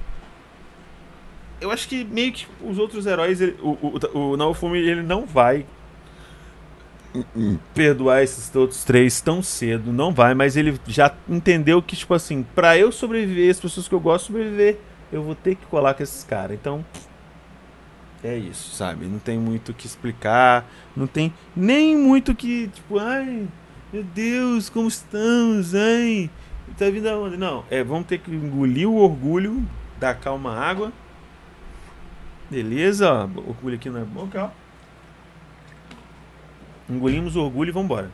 [1.59, 3.41] Eu acho que meio que os outros heróis.
[3.41, 5.65] Ele, o, o, o Naofumi ele não vai
[7.73, 12.43] perdoar esses outros três tão cedo, não vai, mas ele já entendeu que, tipo assim,
[12.55, 14.79] pra eu sobreviver, as pessoas que eu gosto sobreviver,
[15.11, 16.57] eu vou ter que colar com esses caras.
[16.59, 16.83] Então,
[18.23, 19.05] é isso, sabe?
[19.05, 23.47] Não tem muito o que explicar, não tem nem muito que, tipo, ai,
[23.91, 26.29] meu Deus, como estamos, ai,
[26.77, 27.37] tá vindo aonde?
[27.37, 29.63] Não, é, vamos ter que engolir o orgulho,
[29.99, 30.91] dar calma água.
[32.49, 34.62] Beleza, ó, orgulho aqui não é bom, calma.
[36.89, 38.11] Engolimos o orgulho e vambora.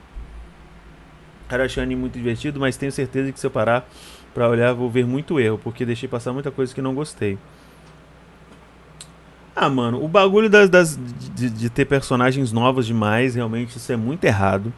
[1.48, 3.90] Cara, achei o anime muito divertido, mas tenho certeza que se eu parar
[4.34, 7.38] pra olhar, vou ver muito erro, porque deixei passar muita coisa que não gostei.
[9.56, 10.98] Ah, mano, o bagulho das, das
[11.36, 14.72] de, de, ter personagens novos demais, realmente, isso é muito errado.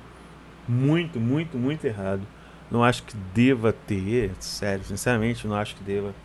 [0.68, 2.22] Muito, muito, muito errado.
[2.72, 6.16] Não acho que deva ter, sério, sinceramente, não acho que deva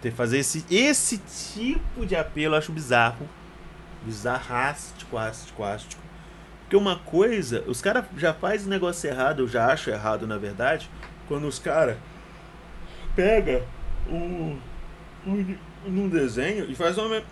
[0.00, 1.18] ter fazer esse, esse
[1.54, 3.28] tipo de apelo, eu acho bizarro.
[4.04, 6.01] Bizarrástico, ástico, ástico.
[6.72, 10.88] Porque uma coisa, os caras já fazem negócio errado, eu já acho errado, na verdade,
[11.28, 11.98] quando os caras
[13.14, 13.62] pega
[14.08, 14.58] um,
[15.26, 15.56] um,
[15.86, 17.22] um desenho e faz uma,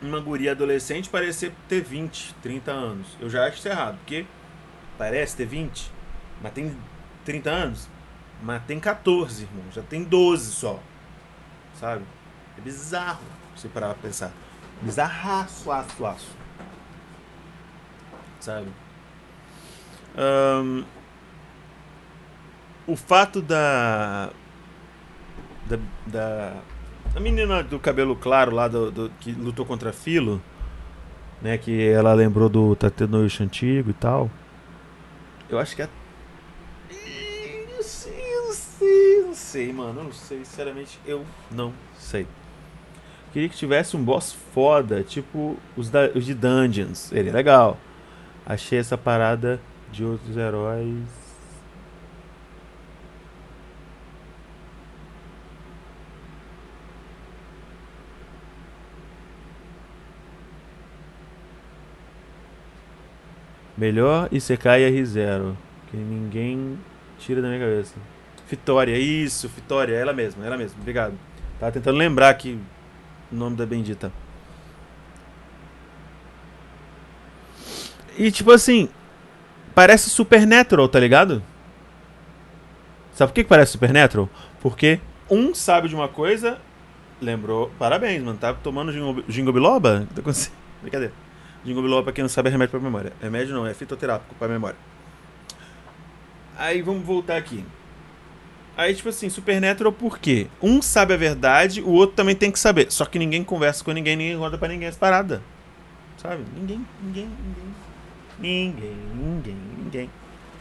[0.00, 3.08] uma guria adolescente parecer ter 20, 30 anos.
[3.18, 4.24] Eu já acho isso errado, porque
[4.96, 5.90] parece ter 20,
[6.40, 6.76] mas tem
[7.24, 7.88] 30 anos.
[8.40, 9.64] Mas tem 14, irmão.
[9.72, 10.80] Já tem 12 só.
[11.80, 12.04] Sabe?
[12.56, 13.24] É bizarro
[13.56, 14.30] você parar pra pensar.
[14.82, 16.43] Bizarraço, aço, aço.
[18.44, 18.68] Sabe?
[20.18, 20.84] Um,
[22.86, 24.28] o fato da
[25.64, 26.52] da, da
[27.16, 30.42] a menina do cabelo claro lá do, do que lutou contra Filo,
[31.40, 34.30] né, que ela lembrou do Tatenoish antigo e tal.
[35.48, 35.88] Eu acho que é
[36.90, 42.26] eu sei, eu sei, não sei, mano, eu não sei, sinceramente, eu não sei.
[43.32, 47.78] Queria que tivesse um boss foda, tipo os, da, os de Dungeons, seria legal.
[48.46, 51.24] Achei essa parada de outros heróis
[63.76, 65.54] Melhor Isekai R0.
[65.90, 66.78] Que ninguém
[67.18, 67.94] tira da minha cabeça.
[68.48, 71.14] Vitória, isso, Vitória, ela mesma, ela mesma, obrigado.
[71.58, 72.58] Tava tentando lembrar aqui
[73.32, 74.12] o nome da bendita.
[78.16, 78.88] E tipo assim,
[79.74, 81.42] parece Supernatural, tá ligado?
[83.12, 84.28] Sabe por que, parece Supernatural?
[84.60, 85.00] Porque
[85.30, 86.58] um sabe de uma coisa,
[87.20, 88.92] lembrou, parabéns, mano, tá tomando
[89.28, 90.06] gingo biloba?
[90.14, 90.22] Tá
[90.82, 91.12] Brincadeira.
[91.64, 93.12] Ginkgo biloba, pra quem não sabe, é remédio pra memória.
[93.20, 94.76] Remédio não, é fitoterápico pra memória.
[96.56, 97.64] Aí vamos voltar aqui.
[98.76, 100.48] Aí, tipo assim, Supernatural por quê?
[100.60, 102.92] Um sabe a verdade, o outro também tem que saber.
[102.92, 105.40] Só que ninguém conversa com ninguém, ninguém conta pra ninguém as paradas.
[106.18, 106.44] Sabe?
[106.54, 107.73] Ninguém, ninguém, ninguém.
[108.38, 110.10] Ninguém, ninguém, ninguém.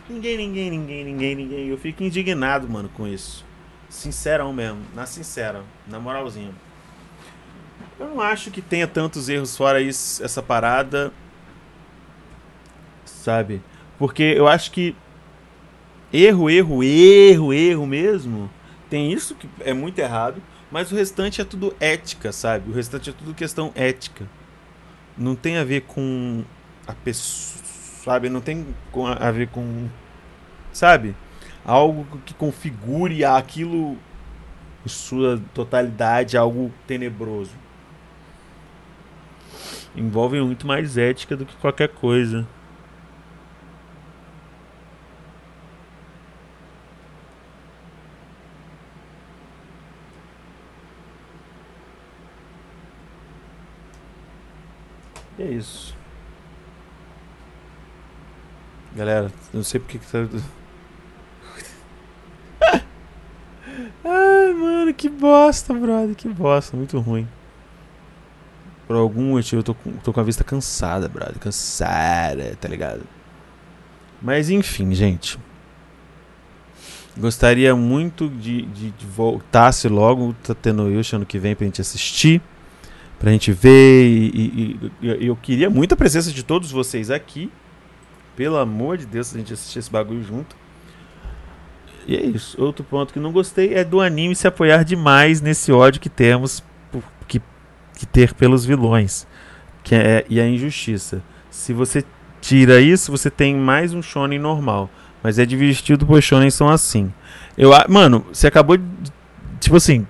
[0.10, 1.68] Ninguém, ninguém, ninguém, ninguém, ninguém.
[1.68, 3.46] Eu fico indignado, mano, com isso.
[3.90, 4.82] Sincerão mesmo.
[4.94, 5.64] Na sincera.
[5.88, 6.52] Na moralzinha.
[8.00, 11.12] Eu não acho que tenha tantos erros fora isso, essa parada.
[13.06, 13.62] Sabe?
[13.98, 14.96] Porque eu acho que
[16.12, 18.50] erro, erro, erro, erro mesmo.
[18.90, 22.70] Tem isso que é muito errado, mas o restante é tudo ética, sabe?
[22.70, 24.28] O restante é tudo questão ética.
[25.18, 26.44] Não tem a ver com
[26.86, 27.63] a pessoa,
[28.04, 28.30] sabe?
[28.30, 28.66] Não tem
[29.20, 29.88] a ver com,
[30.72, 31.16] sabe?
[31.66, 33.98] Algo que configure aquilo
[34.86, 37.64] em sua totalidade, algo tenebroso
[39.96, 42.48] envolvem muito mais ética do que qualquer coisa.
[55.38, 55.93] É isso.
[58.96, 60.28] Galera, não sei porque que tá.
[64.06, 66.16] Ai, mano, que bosta, brother.
[66.16, 67.28] Que bosta, muito ruim.
[68.86, 71.40] Por algum motivo eu tô com, tô com a vista cansada, brother.
[71.40, 73.02] Cansada, tá ligado?
[74.22, 75.40] Mas enfim, gente.
[77.18, 81.82] Gostaria muito de, de, de voltasse logo tá tendo Yush ano que vem pra gente
[81.82, 82.42] assistir.
[83.20, 84.06] Pra gente ver.
[84.06, 87.52] E, e, e, eu queria muito a presença de todos vocês aqui.
[88.36, 90.56] Pelo amor de Deus, a gente assistir esse bagulho junto.
[92.08, 92.62] E é isso.
[92.62, 96.64] Outro ponto que não gostei é do anime se apoiar demais nesse ódio que temos
[98.04, 99.26] que ter pelos vilões,
[99.84, 101.22] que é e a injustiça.
[101.50, 102.04] Se você
[102.42, 104.90] tira isso, você tem mais um shonen normal,
[105.22, 107.14] mas é divertido pois shonen são assim.
[107.58, 108.86] Eu, mano, você acabou de
[109.60, 110.06] tipo assim,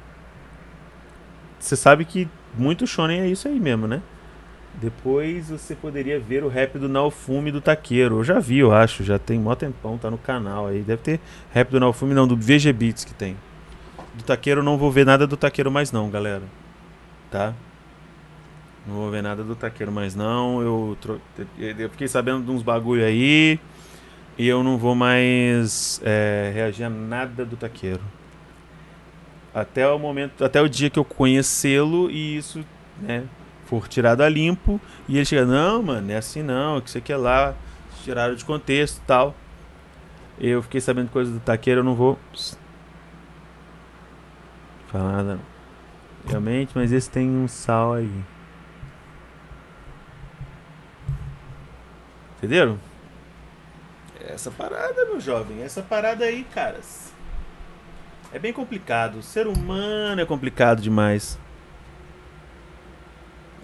[1.59, 4.01] você sabe que muito shonen é isso aí mesmo, né?
[4.76, 8.19] Depois você poderia ver o rap do Naofume do Taqueiro.
[8.19, 10.82] Eu já vi, eu acho, já tem mó tempão, tá no canal aí.
[10.82, 11.19] Deve ter
[11.51, 13.38] rap do Naofume, não, do VG Beats que tem.
[14.15, 16.43] Do Taqueiro não vou ver nada do Taqueiro mais não, galera.
[17.30, 17.53] Tá?
[18.86, 20.61] Não vou ver nada do taqueiro mais não.
[20.61, 21.21] Eu, tro...
[21.57, 23.59] eu fiquei sabendo de uns bagulho aí.
[24.38, 28.01] E eu não vou mais é, reagir a nada do taqueiro.
[29.53, 32.65] Até o momento, até o dia que eu conhecê-lo e isso,
[32.99, 33.24] né,
[33.66, 34.80] for tirado a limpo.
[35.07, 37.55] E ele chega, não, mano, é assim não, que você quer lá,
[38.03, 39.36] tiraram de contexto e tal.
[40.39, 42.18] Eu fiquei sabendo coisa do taqueiro, eu não vou
[44.88, 45.53] falar nada não.
[46.28, 48.24] Realmente, mas esse tem um sal aí.
[52.38, 52.80] Entenderam?
[54.26, 57.14] Essa parada, meu jovem, essa parada aí, caras.
[58.32, 59.20] É bem complicado.
[59.20, 61.38] O ser humano é complicado demais.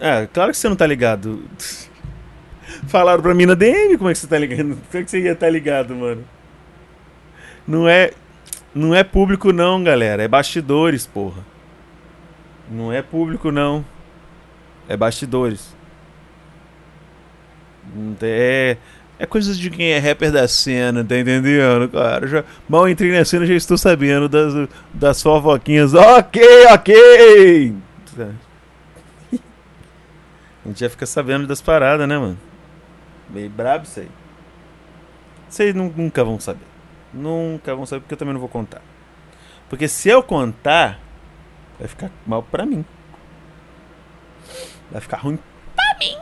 [0.00, 1.44] É, claro que você não tá ligado.
[2.88, 4.58] Falaram pra mim na DM como é que você tá ligado.
[4.58, 6.24] Como é que você ia estar tá ligado, mano?
[7.68, 8.12] Não é.
[8.74, 10.22] Não é público não, galera.
[10.22, 11.44] É bastidores, porra.
[12.70, 13.84] Não é público não.
[14.88, 15.76] É bastidores.
[18.22, 18.76] É.
[19.18, 22.26] É coisa de quem é rapper da cena, tá entendendo, cara?
[22.26, 25.92] Já, mal entrei na cena, já estou sabendo das, das fofoquinhas.
[25.92, 26.42] Ok,
[26.72, 27.74] ok!
[30.64, 32.38] A gente já fica sabendo das paradas, né, mano?
[33.28, 34.10] Meio brabo isso aí.
[35.48, 36.66] Vocês nunca vão saber.
[37.12, 38.82] Nunca vão saber porque eu também não vou contar.
[39.68, 41.00] Porque se eu contar,
[41.78, 42.84] vai ficar mal pra mim.
[44.90, 45.38] Vai ficar ruim
[45.74, 46.16] pra mim.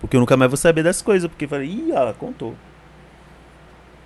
[0.00, 1.28] Porque eu nunca mais vou saber das coisas.
[1.28, 2.54] Porque falei, ih, ela contou.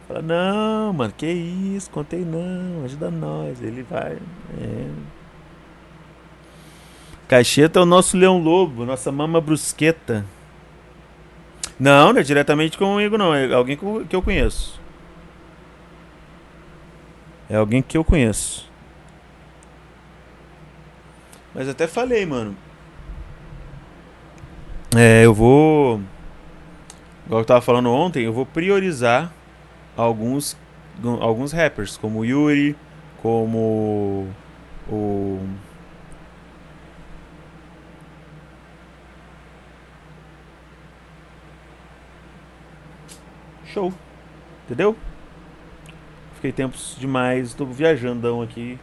[0.06, 3.60] Fala, não, mano, que isso, contei não, ajuda nós.
[3.62, 4.18] Ele vai.
[4.60, 4.90] É.
[7.32, 10.22] Caixeta é o nosso leão lobo, nossa mama brusqueta.
[11.80, 13.34] Não, não é diretamente comigo, não.
[13.34, 14.78] É alguém que eu conheço.
[17.48, 18.70] É alguém que eu conheço.
[21.54, 22.54] Mas até falei, mano.
[24.94, 26.02] É, eu vou.
[27.24, 29.32] Igual eu tava falando ontem, eu vou priorizar
[29.96, 30.54] alguns,
[31.02, 32.76] alguns rappers, como o Yuri,
[33.22, 34.28] como
[34.86, 35.40] o.
[43.72, 43.92] Show.
[44.64, 44.96] Entendeu?
[46.34, 48.78] Fiquei tempos demais, estou viajandão aqui.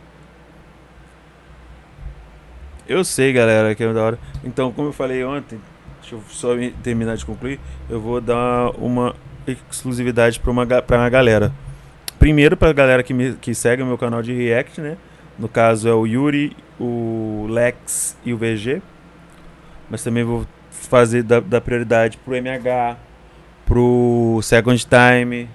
[2.87, 4.19] Eu sei, galera, que é da hora.
[4.43, 5.59] Então, como eu falei ontem,
[6.01, 6.49] deixa eu só
[6.81, 7.59] terminar de concluir,
[7.89, 9.15] eu vou dar uma
[9.45, 11.51] exclusividade para uma pra uma galera.
[12.17, 14.97] Primeiro para a galera que, me, que segue o meu canal de React, né?
[15.37, 18.81] No caso é o Yuri, o Lex e o VG.
[19.89, 22.97] Mas também vou fazer da, da prioridade pro MH,
[23.69, 25.47] pro Second Time,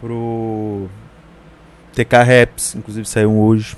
[0.00, 0.88] pro
[1.92, 3.76] TK Raps, inclusive saiu hoje.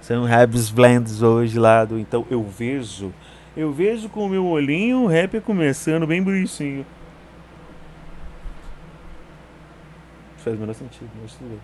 [0.00, 3.12] São raps blends hoje lá do então eu vejo,
[3.56, 6.86] eu vejo com o meu olhinho o rap começando bem bonitinho.
[10.36, 11.58] Faz o menor sentido, mas tudo bem.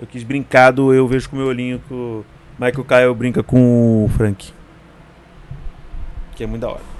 [0.00, 2.24] Eu quis brincar do eu vejo com o meu olhinho que o
[2.58, 4.50] Michael Kyle brinca com o Frank.
[6.34, 6.91] Que é muito da hora.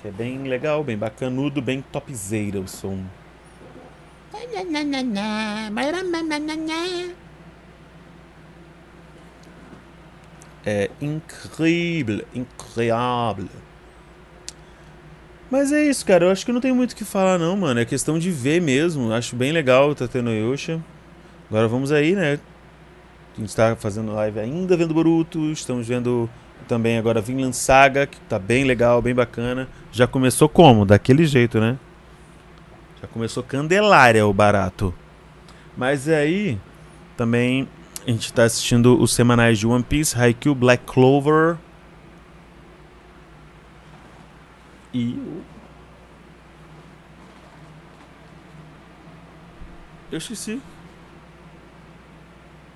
[0.00, 3.04] Que é bem legal, bem bacanudo, bem topzeira o som.
[10.64, 13.48] É incrível, incrível.
[15.50, 16.26] Mas é isso, cara.
[16.26, 17.80] Eu acho que não tem muito o que falar, não, mano.
[17.80, 19.12] É questão de ver mesmo.
[19.12, 20.80] Acho bem legal tá tendo Yosha.
[21.48, 22.38] Agora vamos aí, né?
[23.36, 25.50] A gente tá fazendo live ainda vendo Boruto.
[25.50, 26.30] Estamos vendo
[26.70, 29.68] também agora Vinland Saga, que tá bem legal, bem bacana.
[29.90, 30.86] Já começou como?
[30.86, 31.76] Daquele jeito, né?
[33.02, 34.94] Já começou Candelária o barato.
[35.76, 36.60] Mas aí
[37.16, 37.68] também
[38.06, 41.56] a gente está assistindo os semanais de One Piece, Haikyuu, Black Clover
[44.94, 45.18] e
[50.12, 50.62] Eu esqueci.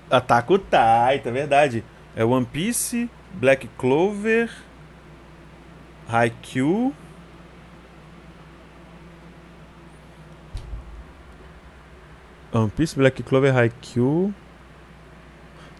[0.09, 1.83] Ataca o Titan, é verdade.
[2.13, 4.49] É One Piece, Black Clover,
[6.07, 6.93] Haikyuu.
[12.53, 14.33] One Piece, Black Clover, Haikyuu.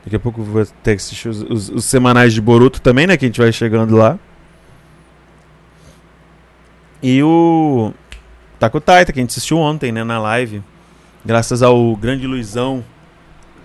[0.04, 3.18] Daqui a pouco vou ter que assistir os, os, os, semanais de Boruto também, né?
[3.18, 4.20] Que a gente vai chegando lá.
[7.02, 7.94] E o
[8.60, 10.04] Taco Taita, que a gente assistiu ontem, né?
[10.04, 10.62] Na live.
[11.26, 12.84] Graças ao grande Luizão,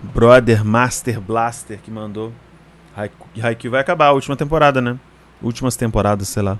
[0.01, 2.33] brother, master blaster que mandou.
[2.95, 4.97] Haikyuu vai acabar a última temporada, né?
[5.41, 6.59] Últimas temporadas, sei lá.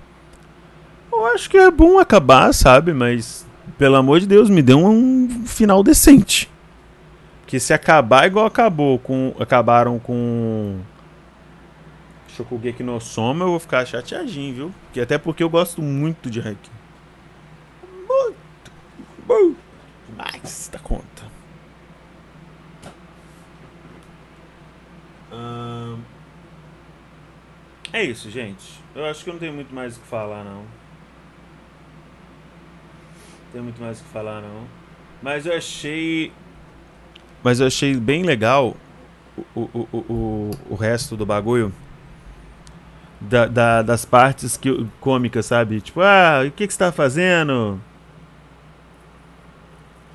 [1.11, 2.93] Eu acho que é bom acabar, sabe?
[2.93, 3.45] Mas,
[3.77, 6.49] pelo amor de Deus, me dê um, um final decente.
[7.45, 9.35] Que se acabar igual acabou com.
[9.39, 10.79] Acabaram com.
[12.29, 14.71] Shokugeki no Soma, eu vou ficar chateadinho, viu?
[14.93, 16.73] Que até porque eu gosto muito de Haikyuu.
[18.07, 18.71] Muito,
[19.27, 19.57] muito
[20.17, 21.29] mais da conta.
[25.33, 25.99] Hum...
[27.93, 28.81] É isso, gente.
[28.95, 30.61] Eu acho que eu não tenho muito mais o que falar, não.
[30.61, 30.65] Não
[33.51, 34.65] tenho muito mais o que falar, não.
[35.21, 36.31] Mas eu achei.
[37.43, 38.77] Mas eu achei bem legal
[39.55, 41.73] o, o, o, o, resto do bagulho.
[43.19, 45.79] Da, da, das partes que, cômicas, sabe?
[45.81, 47.79] Tipo, ah, o que, que você tá fazendo?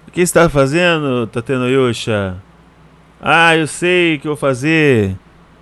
[0.09, 2.43] O que você tá fazendo, Tateno Yosha?
[3.21, 5.17] Ah, eu sei o que eu vou fazer.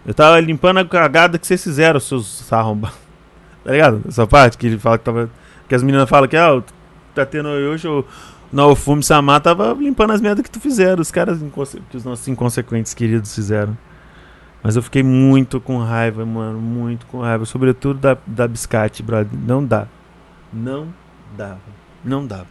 [0.07, 2.98] Eu tava limpando a cagada que vocês fizeram, seus arrombados.
[3.64, 4.02] Tá ligado?
[4.07, 5.30] Essa parte que ele fala que tava.
[5.66, 6.62] Que as meninas falam que, ah,
[7.14, 8.05] tá tendo hoje o
[8.52, 11.38] Naofumi Samar tava limpando as merdas que tu fizeram, os caras
[11.88, 13.74] que os nossos inconsequentes queridos fizeram.
[14.62, 19.28] Mas eu fiquei muito com raiva, mano, muito com raiva, sobretudo da, da Biscate, brother.
[19.32, 19.86] Não dá.
[20.52, 20.92] Não
[21.36, 21.59] dava.
[22.05, 22.46] Não dava.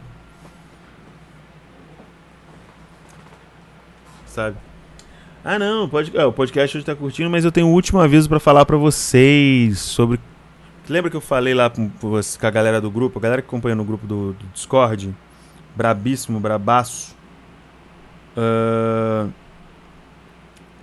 [4.25, 4.57] Sabe?
[5.43, 8.29] Ah, não, pode, é, o podcast hoje tá curtindo, mas eu tenho um último aviso
[8.29, 10.19] para falar para vocês sobre
[10.89, 13.75] Lembra que eu falei lá com, com a galera do grupo, a galera que acompanha
[13.75, 15.15] no grupo do, do Discord?
[15.75, 17.15] Brabíssimo, brabaço.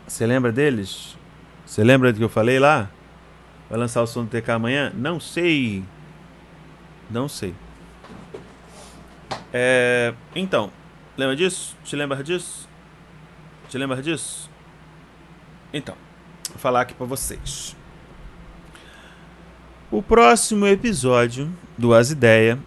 [0.06, 1.18] Você uh, lembra deles?
[1.66, 2.90] Você lembra do que eu falei lá?
[3.68, 4.90] Vai lançar o som do TK amanhã?
[4.94, 5.84] Não sei.
[7.10, 7.54] Não sei.
[9.52, 10.72] É, então,
[11.16, 11.76] lembra disso?
[11.84, 12.66] Te lembra disso?
[13.68, 14.49] Te lembra disso?
[15.72, 15.94] Então,
[16.48, 17.76] vou falar aqui pra vocês.
[19.90, 22.58] O próximo episódio do As Ideia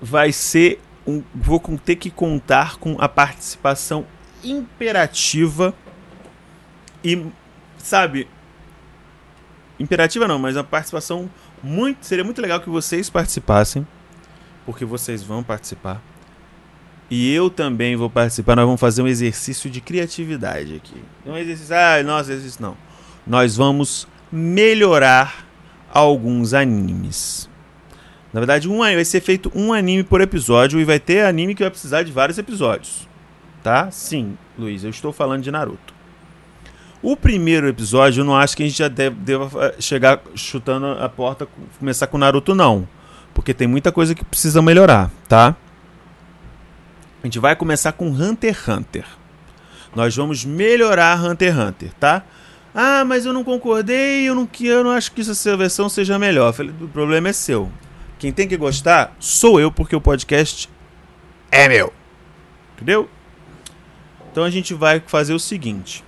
[0.00, 4.06] vai ser um, vou ter que contar com a participação
[4.44, 5.74] imperativa
[7.02, 7.26] e
[7.78, 8.28] sabe
[9.78, 11.30] imperativa não, mas a participação
[11.62, 13.86] muito seria muito legal que vocês participassem,
[14.66, 16.02] porque vocês vão participar.
[17.10, 18.56] E eu também vou participar.
[18.56, 21.02] Nós vamos fazer um exercício de criatividade aqui.
[21.24, 22.76] Um exercício, ah, nossa, exercício não.
[23.26, 25.46] Nós vamos melhorar
[25.92, 27.48] alguns animes.
[28.32, 31.62] Na verdade, um, vai ser feito um anime por episódio e vai ter anime que
[31.62, 33.08] vai precisar de vários episódios.
[33.62, 33.90] Tá?
[33.90, 35.94] Sim, Luiz, eu estou falando de Naruto.
[37.02, 41.48] O primeiro episódio, eu não acho que a gente já deva chegar chutando a porta,
[41.78, 42.86] começar com Naruto, não.
[43.32, 45.56] Porque tem muita coisa que precisa melhorar, tá?
[47.22, 49.04] A gente vai começar com Hunter x Hunter.
[49.94, 52.24] Nós vamos melhorar Hunter x Hunter, tá?
[52.74, 56.52] Ah, mas eu não concordei, eu não, eu não acho que essa versão seja melhor.
[56.52, 57.70] falei, o problema é seu.
[58.18, 60.68] Quem tem que gostar sou eu, porque o podcast
[61.50, 61.92] é meu.
[62.74, 63.08] Entendeu?
[64.30, 66.04] Então a gente vai fazer o seguinte.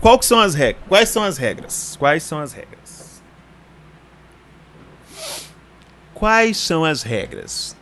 [0.00, 0.84] Qual que são as regras?
[0.88, 1.96] Quais são as regras?
[1.98, 3.22] Quais são as regras?
[6.14, 7.76] Quais são as regras?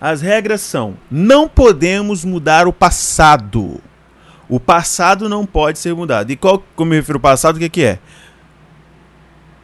[0.00, 3.80] As regras são: não podemos mudar o passado.
[4.48, 6.30] O passado não pode ser mudado.
[6.30, 7.98] E qual, como eu refiro ao passado, o que, que é?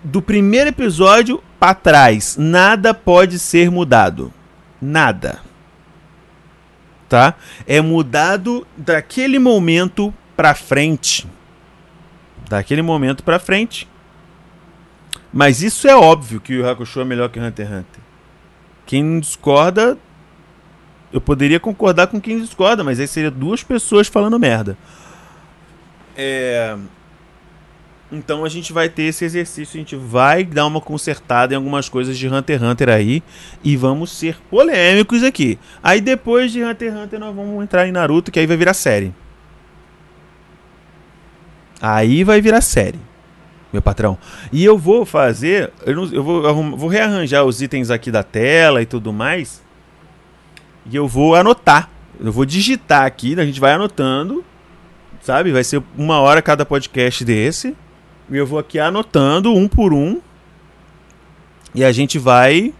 [0.02, 4.32] Do primeiro episódio para trás, nada pode ser mudado.
[4.80, 5.40] Nada.
[7.08, 7.34] Tá?
[7.66, 11.28] É mudado daquele momento para frente.
[12.48, 13.88] Daquele momento para frente.
[15.32, 18.00] Mas isso é óbvio que o Hakusho é melhor que Hunter x Hunter.
[18.84, 19.96] Quem discorda
[21.12, 24.76] eu poderia concordar com quem discorda, mas aí seria duas pessoas falando merda.
[26.16, 26.76] É...
[28.10, 31.88] Então a gente vai ter esse exercício, a gente vai dar uma consertada em algumas
[31.88, 33.22] coisas de Hunter x Hunter aí
[33.64, 35.58] e vamos ser polêmicos aqui.
[35.82, 38.74] Aí depois de Hunter x Hunter nós vamos entrar em Naruto, que aí vai virar
[38.74, 39.14] série.
[41.80, 43.00] Aí vai virar série,
[43.72, 44.18] meu patrão.
[44.52, 48.82] E eu vou fazer, eu, não, eu vou, vou rearranjar os itens aqui da tela
[48.82, 49.61] e tudo mais
[50.90, 51.88] e eu vou anotar.
[52.20, 54.44] Eu vou digitar aqui, a gente vai anotando,
[55.20, 55.50] sabe?
[55.52, 57.76] Vai ser uma hora cada podcast desse.
[58.30, 60.20] E eu vou aqui anotando um por um.
[61.74, 62.72] E a gente vai,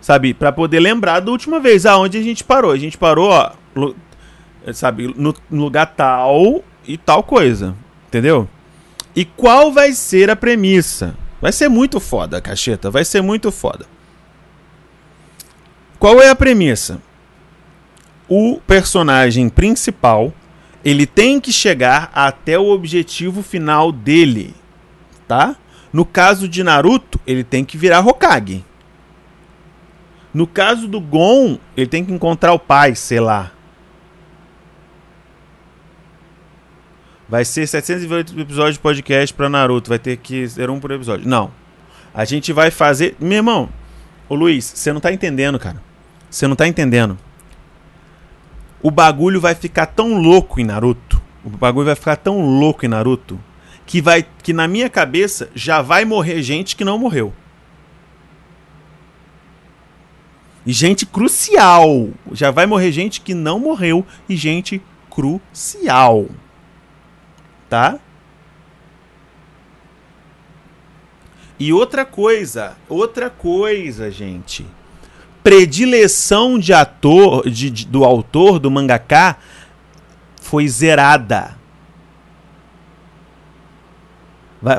[0.00, 2.72] sabe, para poder lembrar da última vez, aonde a gente parou.
[2.72, 3.52] A gente parou, ó,
[4.72, 7.74] sabe, no, no lugar tal e tal coisa,
[8.08, 8.48] entendeu?
[9.14, 11.16] E qual vai ser a premissa?
[11.40, 13.86] Vai ser muito foda, cacheta, vai ser muito foda.
[16.04, 17.00] Qual é a premissa?
[18.28, 20.34] O personagem principal
[20.84, 24.54] ele tem que chegar até o objetivo final dele,
[25.26, 25.56] tá?
[25.90, 28.62] No caso de Naruto, ele tem que virar Hokage.
[30.34, 33.50] No caso do Gon, ele tem que encontrar o pai, sei lá.
[37.26, 41.26] Vai ser 728 episódios de podcast para Naruto, vai ter que ser um por episódio.
[41.26, 41.50] Não.
[42.12, 43.70] A gente vai fazer, meu irmão,
[44.28, 45.93] ô Luiz, você não tá entendendo, cara.
[46.34, 47.16] Você não tá entendendo.
[48.82, 51.22] O bagulho vai ficar tão louco em Naruto.
[51.44, 53.40] O bagulho vai ficar tão louco em Naruto
[53.86, 57.32] que vai que na minha cabeça já vai morrer gente que não morreu.
[60.66, 62.08] E gente crucial.
[62.32, 66.26] Já vai morrer gente que não morreu e gente crucial.
[67.68, 68.00] Tá?
[71.60, 74.66] E outra coisa, outra coisa, gente.
[75.44, 79.36] Predileção de ator, de, de, do autor, do mangaká,
[80.42, 81.56] foi zerada.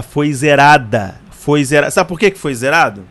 [0.09, 1.15] Foi zerada.
[1.31, 1.91] Foi zerada.
[1.91, 3.05] Sabe por que foi zerado?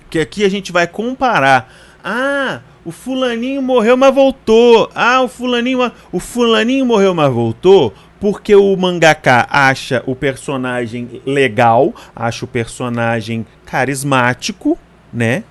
[0.00, 1.70] Porque aqui a gente vai comparar.
[2.02, 4.90] Ah, o fulaninho morreu, mas voltou.
[4.94, 7.92] Ah, o fulaninho, o fulaninho morreu, mas voltou
[8.24, 14.78] porque o mangaka acha o personagem legal, acha o personagem carismático,
[15.12, 15.44] né?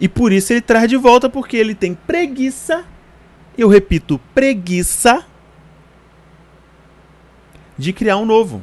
[0.00, 2.84] E por isso ele traz de volta porque ele tem preguiça.
[3.56, 5.24] Eu repito, preguiça
[7.76, 8.62] de criar um novo.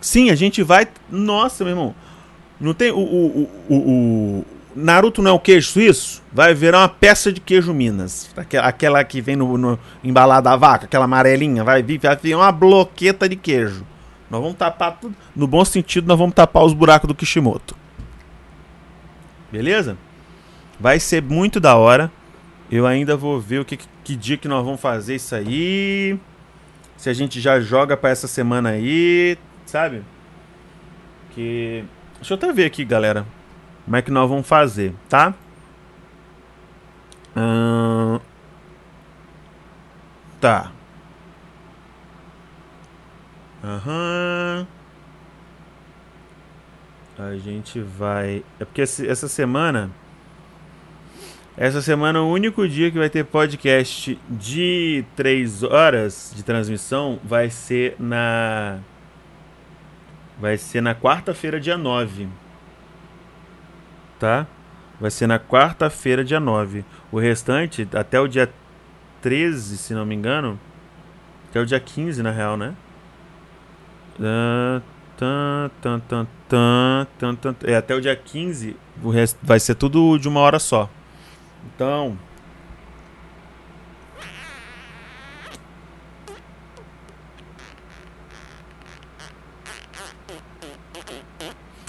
[0.00, 0.88] Sim, a gente vai.
[1.10, 1.94] Nossa, meu irmão.
[2.60, 2.90] Não tem.
[2.90, 6.22] O, o, o, o, Naruto não é o queijo suíço?
[6.32, 8.30] Vai virar uma peça de queijo Minas.
[8.62, 12.52] Aquela que vem no, no embalada a vaca, aquela amarelinha, vai vir, vai vir uma
[12.52, 13.84] bloqueta de queijo.
[14.30, 15.14] Nós vamos tapar tudo.
[15.34, 17.74] No bom sentido, nós vamos tapar os buracos do Kishimoto.
[19.50, 19.96] Beleza?
[20.78, 22.10] Vai ser muito da hora.
[22.70, 26.18] Eu ainda vou ver o que, que dia que nós vamos fazer isso aí.
[26.96, 30.02] Se a gente já joga para essa semana aí, sabe?
[31.30, 31.84] Que.
[32.16, 33.24] Deixa eu até ver aqui, galera.
[33.84, 35.32] Como é que nós vamos fazer, tá?
[37.36, 38.20] Hum...
[40.40, 40.70] Tá.
[43.64, 44.66] Aham.
[47.18, 48.44] A gente vai.
[48.60, 49.90] É porque essa semana.
[51.56, 57.50] Essa semana, o único dia que vai ter podcast de 3 horas de transmissão vai
[57.50, 58.78] ser na.
[60.38, 62.28] Vai ser na quarta-feira, dia 9
[64.18, 64.46] tá?
[65.00, 66.84] Vai ser na quarta-feira, dia 9.
[67.12, 68.52] O restante, até o dia
[69.22, 70.58] 13, se não me engano.
[71.48, 72.74] Até o dia 15, na real, né?
[77.64, 80.88] É, até o dia 15, o resto vai ser tudo de uma hora só.
[81.74, 82.16] Então.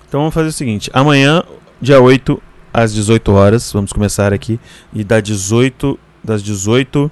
[0.07, 1.43] Então vamos fazer o seguinte: amanhã
[1.81, 4.59] Dia 8 às 18 horas, vamos começar aqui.
[4.91, 7.09] E da 18, das 18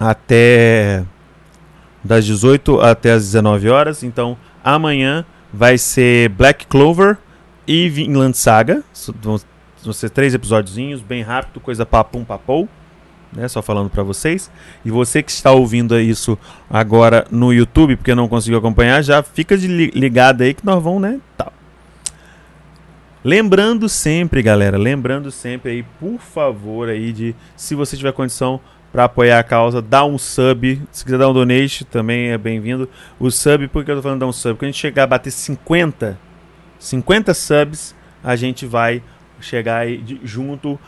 [0.00, 1.04] até
[2.06, 4.02] das 18 até as 19 horas.
[4.02, 7.18] Então, amanhã vai ser Black Clover
[7.66, 8.82] e Vinland Saga.
[9.20, 12.68] Vão ser três episódios bem rápido, coisa papum papou.
[13.32, 14.50] Né, só falando para vocês.
[14.84, 16.38] E você que está ouvindo isso
[16.70, 21.20] agora no YouTube, porque não conseguiu acompanhar, já fica ligado aí que nós vamos, né?
[21.36, 21.52] Tal.
[23.22, 28.60] Lembrando sempre, galera, lembrando sempre aí, por favor, aí de se você tiver condição
[28.92, 30.82] para apoiar a causa, dá um sub.
[30.90, 32.88] Se quiser dar um donate, também é bem-vindo.
[33.18, 34.54] O sub, por que eu tô falando dar um sub?
[34.54, 36.18] Quando a gente chegar a bater 50,
[36.78, 39.02] 50 subs, a gente vai
[39.40, 40.78] chegar aí de, junto,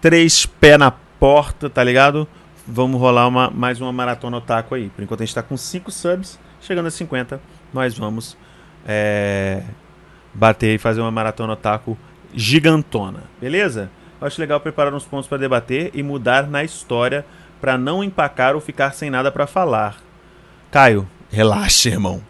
[0.00, 2.28] três pés na porta, tá ligado?
[2.66, 4.90] Vamos rolar uma, mais uma maratona otaku aí.
[4.90, 7.40] Por enquanto a gente tá com 5 subs, chegando a 50,
[7.72, 8.36] nós vamos.
[8.86, 9.62] É
[10.38, 11.98] bater e fazer uma maratona otaku
[12.34, 13.90] gigantona, beleza?
[14.20, 17.24] Eu acho legal preparar uns pontos para debater e mudar na história
[17.60, 19.96] para não empacar ou ficar sem nada para falar.
[20.70, 22.22] Caio, relaxa, irmão.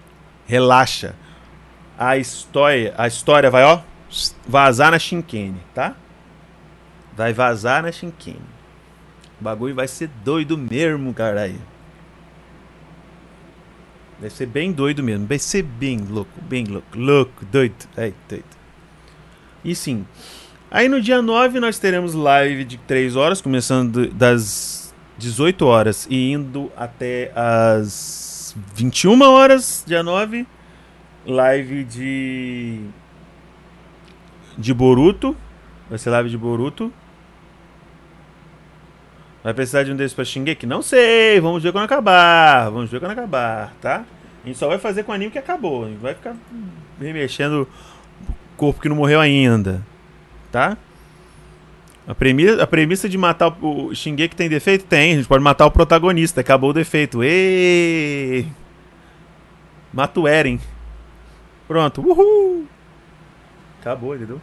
[0.47, 1.15] Relaxa.
[1.99, 3.81] A história, a história vai, ó,
[4.47, 5.95] vazar na Shinkane, tá?
[7.17, 8.41] Vai vazar na Shinkane.
[9.41, 11.61] O bagulho vai ser doido mesmo, caralho.
[14.21, 15.27] Vai ser bem doido mesmo.
[15.27, 17.89] Vai ser bem louco, bem louco, louco, doido.
[17.97, 18.45] Ai, doido.
[19.65, 20.05] E sim.
[20.71, 26.33] Aí no dia 9 nós teremos live de 3 horas, começando das 18 horas e
[26.33, 30.47] indo até as 21 horas, dia 9.
[31.27, 32.81] Live de.
[34.59, 35.35] de Boruto.
[35.89, 36.93] Vai ser live de Boruto.
[39.43, 40.67] Vai precisar de um desses pra Shingeki?
[40.67, 42.71] Não sei, vamos ver quando acabar.
[42.71, 44.05] Vamos ver quando acabar, tá?
[44.45, 45.87] A gente só vai fazer com o anime que acabou.
[45.87, 46.37] A gente vai ficar
[47.01, 49.83] remexendo o corpo que não morreu ainda,
[50.51, 50.77] tá?
[52.07, 54.87] A premissa, a premissa de matar o Shingeki tem defeito?
[54.87, 57.23] Tem, a gente pode matar o protagonista, acabou o defeito.
[57.23, 58.47] Êêêê!
[59.93, 60.59] Mata o Eren.
[61.67, 62.67] Pronto, uhul!
[63.81, 64.41] Acabou, entendeu?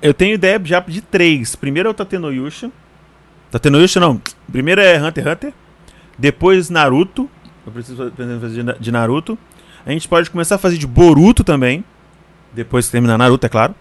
[0.00, 1.56] Eu tenho ideia já de três.
[1.56, 2.70] Primeiro é o Tatenoyusha.
[3.50, 4.20] Tatenoyusha não.
[4.52, 5.54] Primeiro é Hunter x Hunter.
[6.18, 7.28] Depois Naruto.
[7.66, 9.38] Eu preciso fazer de Naruto.
[9.84, 11.84] A gente pode começar a fazer de Boruto também.
[12.54, 13.74] Depois que terminar Naruto, é claro.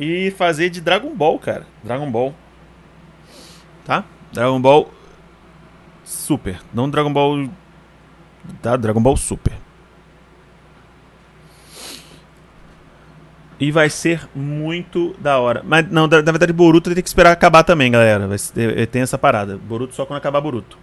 [0.00, 1.66] E fazer de Dragon Ball, cara.
[1.84, 2.34] Dragon Ball.
[3.84, 4.04] Tá?
[4.32, 4.90] Dragon Ball
[6.04, 6.60] Super.
[6.72, 7.48] Não Dragon Ball.
[8.62, 8.76] Tá?
[8.76, 9.52] Dragon Ball Super.
[13.60, 15.62] E vai ser muito da hora.
[15.66, 18.28] Mas não, na verdade, Boruto tem que esperar acabar também, galera.
[18.28, 19.58] Vai ser, tem essa parada.
[19.58, 20.78] Boruto só quando acabar Boruto.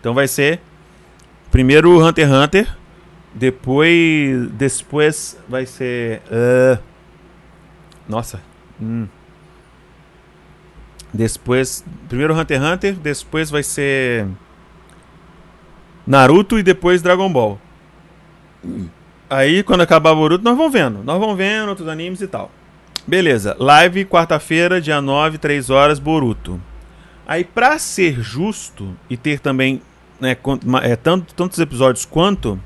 [0.00, 0.60] Então vai ser.
[1.50, 2.76] Primeiro Hunter x Hunter.
[3.36, 4.50] Depois.
[4.52, 6.22] Depois vai ser.
[6.30, 6.82] Uh,
[8.08, 8.40] nossa.
[8.80, 9.06] Hum.
[11.12, 11.84] Depois.
[12.08, 12.94] Primeiro Hunter x Hunter.
[12.94, 14.26] Depois vai ser.
[16.06, 17.60] Naruto e depois Dragon Ball.
[19.28, 21.02] Aí, quando acabar Boruto, nós vamos vendo.
[21.02, 22.50] Nós vamos vendo outros animes e tal.
[23.06, 23.56] Beleza.
[23.58, 26.60] Live quarta-feira, dia 9, 3 horas, Boruto.
[27.26, 29.82] Aí, pra ser justo e ter também
[30.20, 30.36] né,
[30.82, 32.58] é, tanto, tantos episódios quanto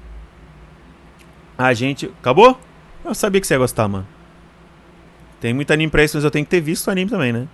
[1.66, 2.06] a gente.
[2.20, 2.58] Acabou?
[3.04, 4.06] Eu sabia que você ia gostar, mano.
[5.40, 7.48] Tem muito anime pra isso, mas eu tenho que ter visto o anime também, né?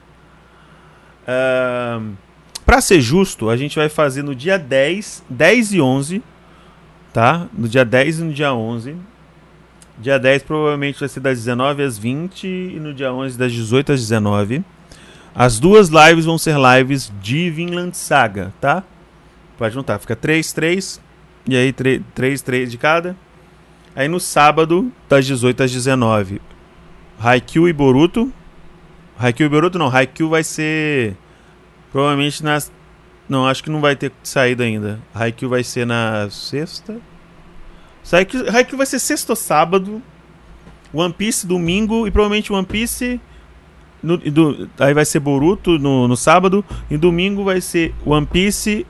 [1.28, 2.16] Uh,
[2.64, 6.22] pra ser justo, a gente vai fazer no dia 10, 10 e 11
[7.16, 7.48] tá?
[7.57, 8.94] No dia 10 e no dia 11.
[9.98, 13.92] Dia 10 provavelmente vai ser das 19 às 20 e no dia 11 das 18
[13.92, 14.62] às 19.
[15.34, 18.82] As duas lives vão ser lives de Vinland Saga, tá?
[19.57, 21.00] Pode juntar, fica 3, 3
[21.48, 23.16] e aí 3, 3, 3 de cada.
[23.97, 26.40] Aí no sábado, das 18 às 19,
[27.18, 28.30] Haikyuu e Boruto.
[29.18, 31.16] Haikyuu e Boruto não, Haikyuu vai ser
[31.90, 32.70] provavelmente nas
[33.28, 35.01] não, acho que não vai ter saído ainda.
[35.14, 37.01] Haikyuu vai ser na sexta.
[38.53, 40.03] Haikyuu vai ser sexta ou sábado.
[40.92, 43.20] One Piece domingo e provavelmente One Piece.
[44.03, 46.64] No, do, aí vai ser Boruto no, no sábado.
[46.88, 48.86] E domingo vai ser One Piece,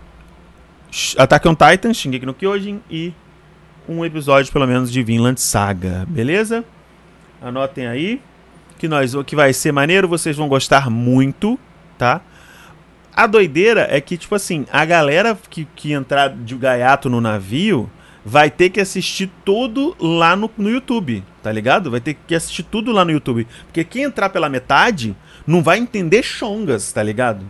[1.16, 3.14] Attack on Titan, Shingeki no Kyojin e
[3.88, 6.64] um episódio pelo menos de Vinland Saga, beleza?
[7.40, 8.20] Anotem aí
[8.78, 11.58] que nós que vai ser maneiro, vocês vão gostar muito,
[11.96, 12.20] tá?
[13.14, 17.90] A doideira é que, tipo assim, a galera que, que entrar de gaiato no navio
[18.22, 21.90] vai ter que assistir tudo lá no, no YouTube, tá ligado?
[21.90, 23.46] Vai ter que assistir tudo lá no YouTube.
[23.64, 25.16] Porque quem entrar pela metade
[25.46, 27.46] não vai entender chongas, tá ligado?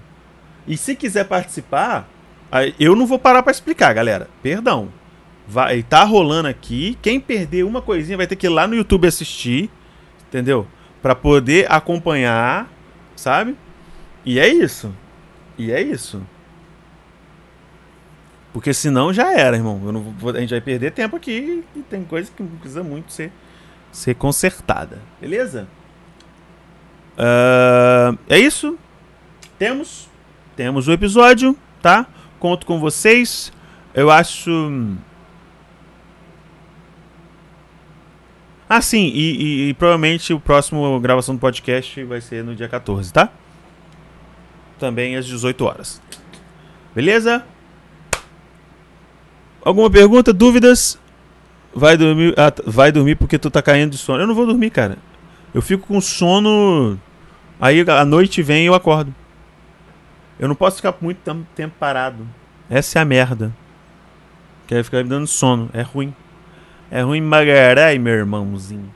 [0.69, 2.09] E se quiser participar,
[2.79, 4.29] eu não vou parar para explicar, galera.
[4.43, 4.89] Perdão.
[5.47, 6.99] Vai tá rolando aqui.
[7.01, 9.71] Quem perder uma coisinha vai ter que ir lá no YouTube assistir,
[10.29, 10.67] entendeu?
[11.01, 12.69] Para poder acompanhar,
[13.15, 13.57] sabe?
[14.25, 14.93] E é isso.
[15.57, 16.21] E é isso.
[18.53, 19.79] Porque senão já era, irmão.
[20.19, 23.31] Vou, a gente vai perder tempo aqui e tem coisa que precisa muito ser,
[23.93, 25.01] ser consertada.
[25.21, 25.69] Beleza?
[27.17, 28.79] Uh, é isso.
[29.59, 30.09] Temos.
[30.57, 32.07] Temos o episódio, tá?
[32.41, 33.53] Conto com vocês.
[33.95, 34.97] Eu acho.
[38.69, 42.69] Ah, sim, e, e, e provavelmente o próximo gravação do podcast vai ser no dia
[42.69, 43.31] 14, tá?
[44.79, 46.01] também às 18 horas.
[46.95, 47.45] Beleza?
[49.65, 50.99] Alguma pergunta, dúvidas?
[51.75, 54.23] Vai dormir, ah, vai dormir porque tu tá caindo de sono.
[54.23, 54.97] Eu não vou dormir, cara.
[55.53, 56.99] Eu fico com sono.
[57.61, 59.15] Aí a noite vem e eu acordo.
[60.39, 61.19] Eu não posso ficar muito
[61.55, 62.27] tempo parado.
[62.71, 63.53] Essa é a merda.
[64.67, 65.69] Quer ficar me dando sono.
[65.73, 66.15] É ruim.
[66.91, 68.93] É ruim magarai, meu irmãozinho.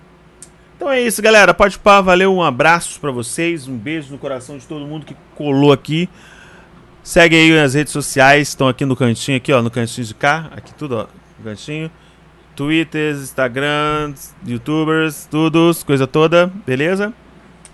[0.77, 1.53] Então é isso, galera.
[1.53, 5.17] Pode pá, valeu, um abraço para vocês, um beijo no coração de todo mundo que
[5.35, 6.09] colou aqui.
[7.03, 10.51] Segue aí nas redes sociais, estão aqui no cantinho, aqui, ó, no cantinho de cá,
[10.53, 11.07] aqui tudo, ó,
[11.39, 11.91] no cantinho.
[12.55, 14.15] Twitter, Instagram,
[14.47, 17.13] YouTubers, tudo, coisa toda, beleza?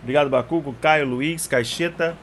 [0.02, 2.16] Obrigado, Bacuco, Caio, Luiz, Caixeta.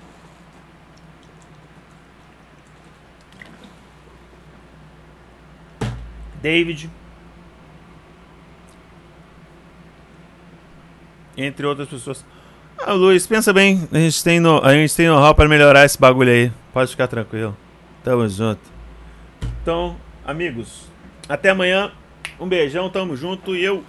[6.41, 6.89] David.
[11.37, 12.25] Entre outras pessoas.
[12.77, 15.99] Ah, Luiz, pensa bem, a gente tem no, a gente tem know-how para melhorar esse
[15.99, 16.51] bagulho aí.
[16.73, 17.55] Pode ficar tranquilo.
[18.03, 18.61] Tamo junto.
[19.61, 20.87] Então, amigos,
[21.29, 21.91] até amanhã.
[22.39, 23.83] Um beijão, tamo junto e eu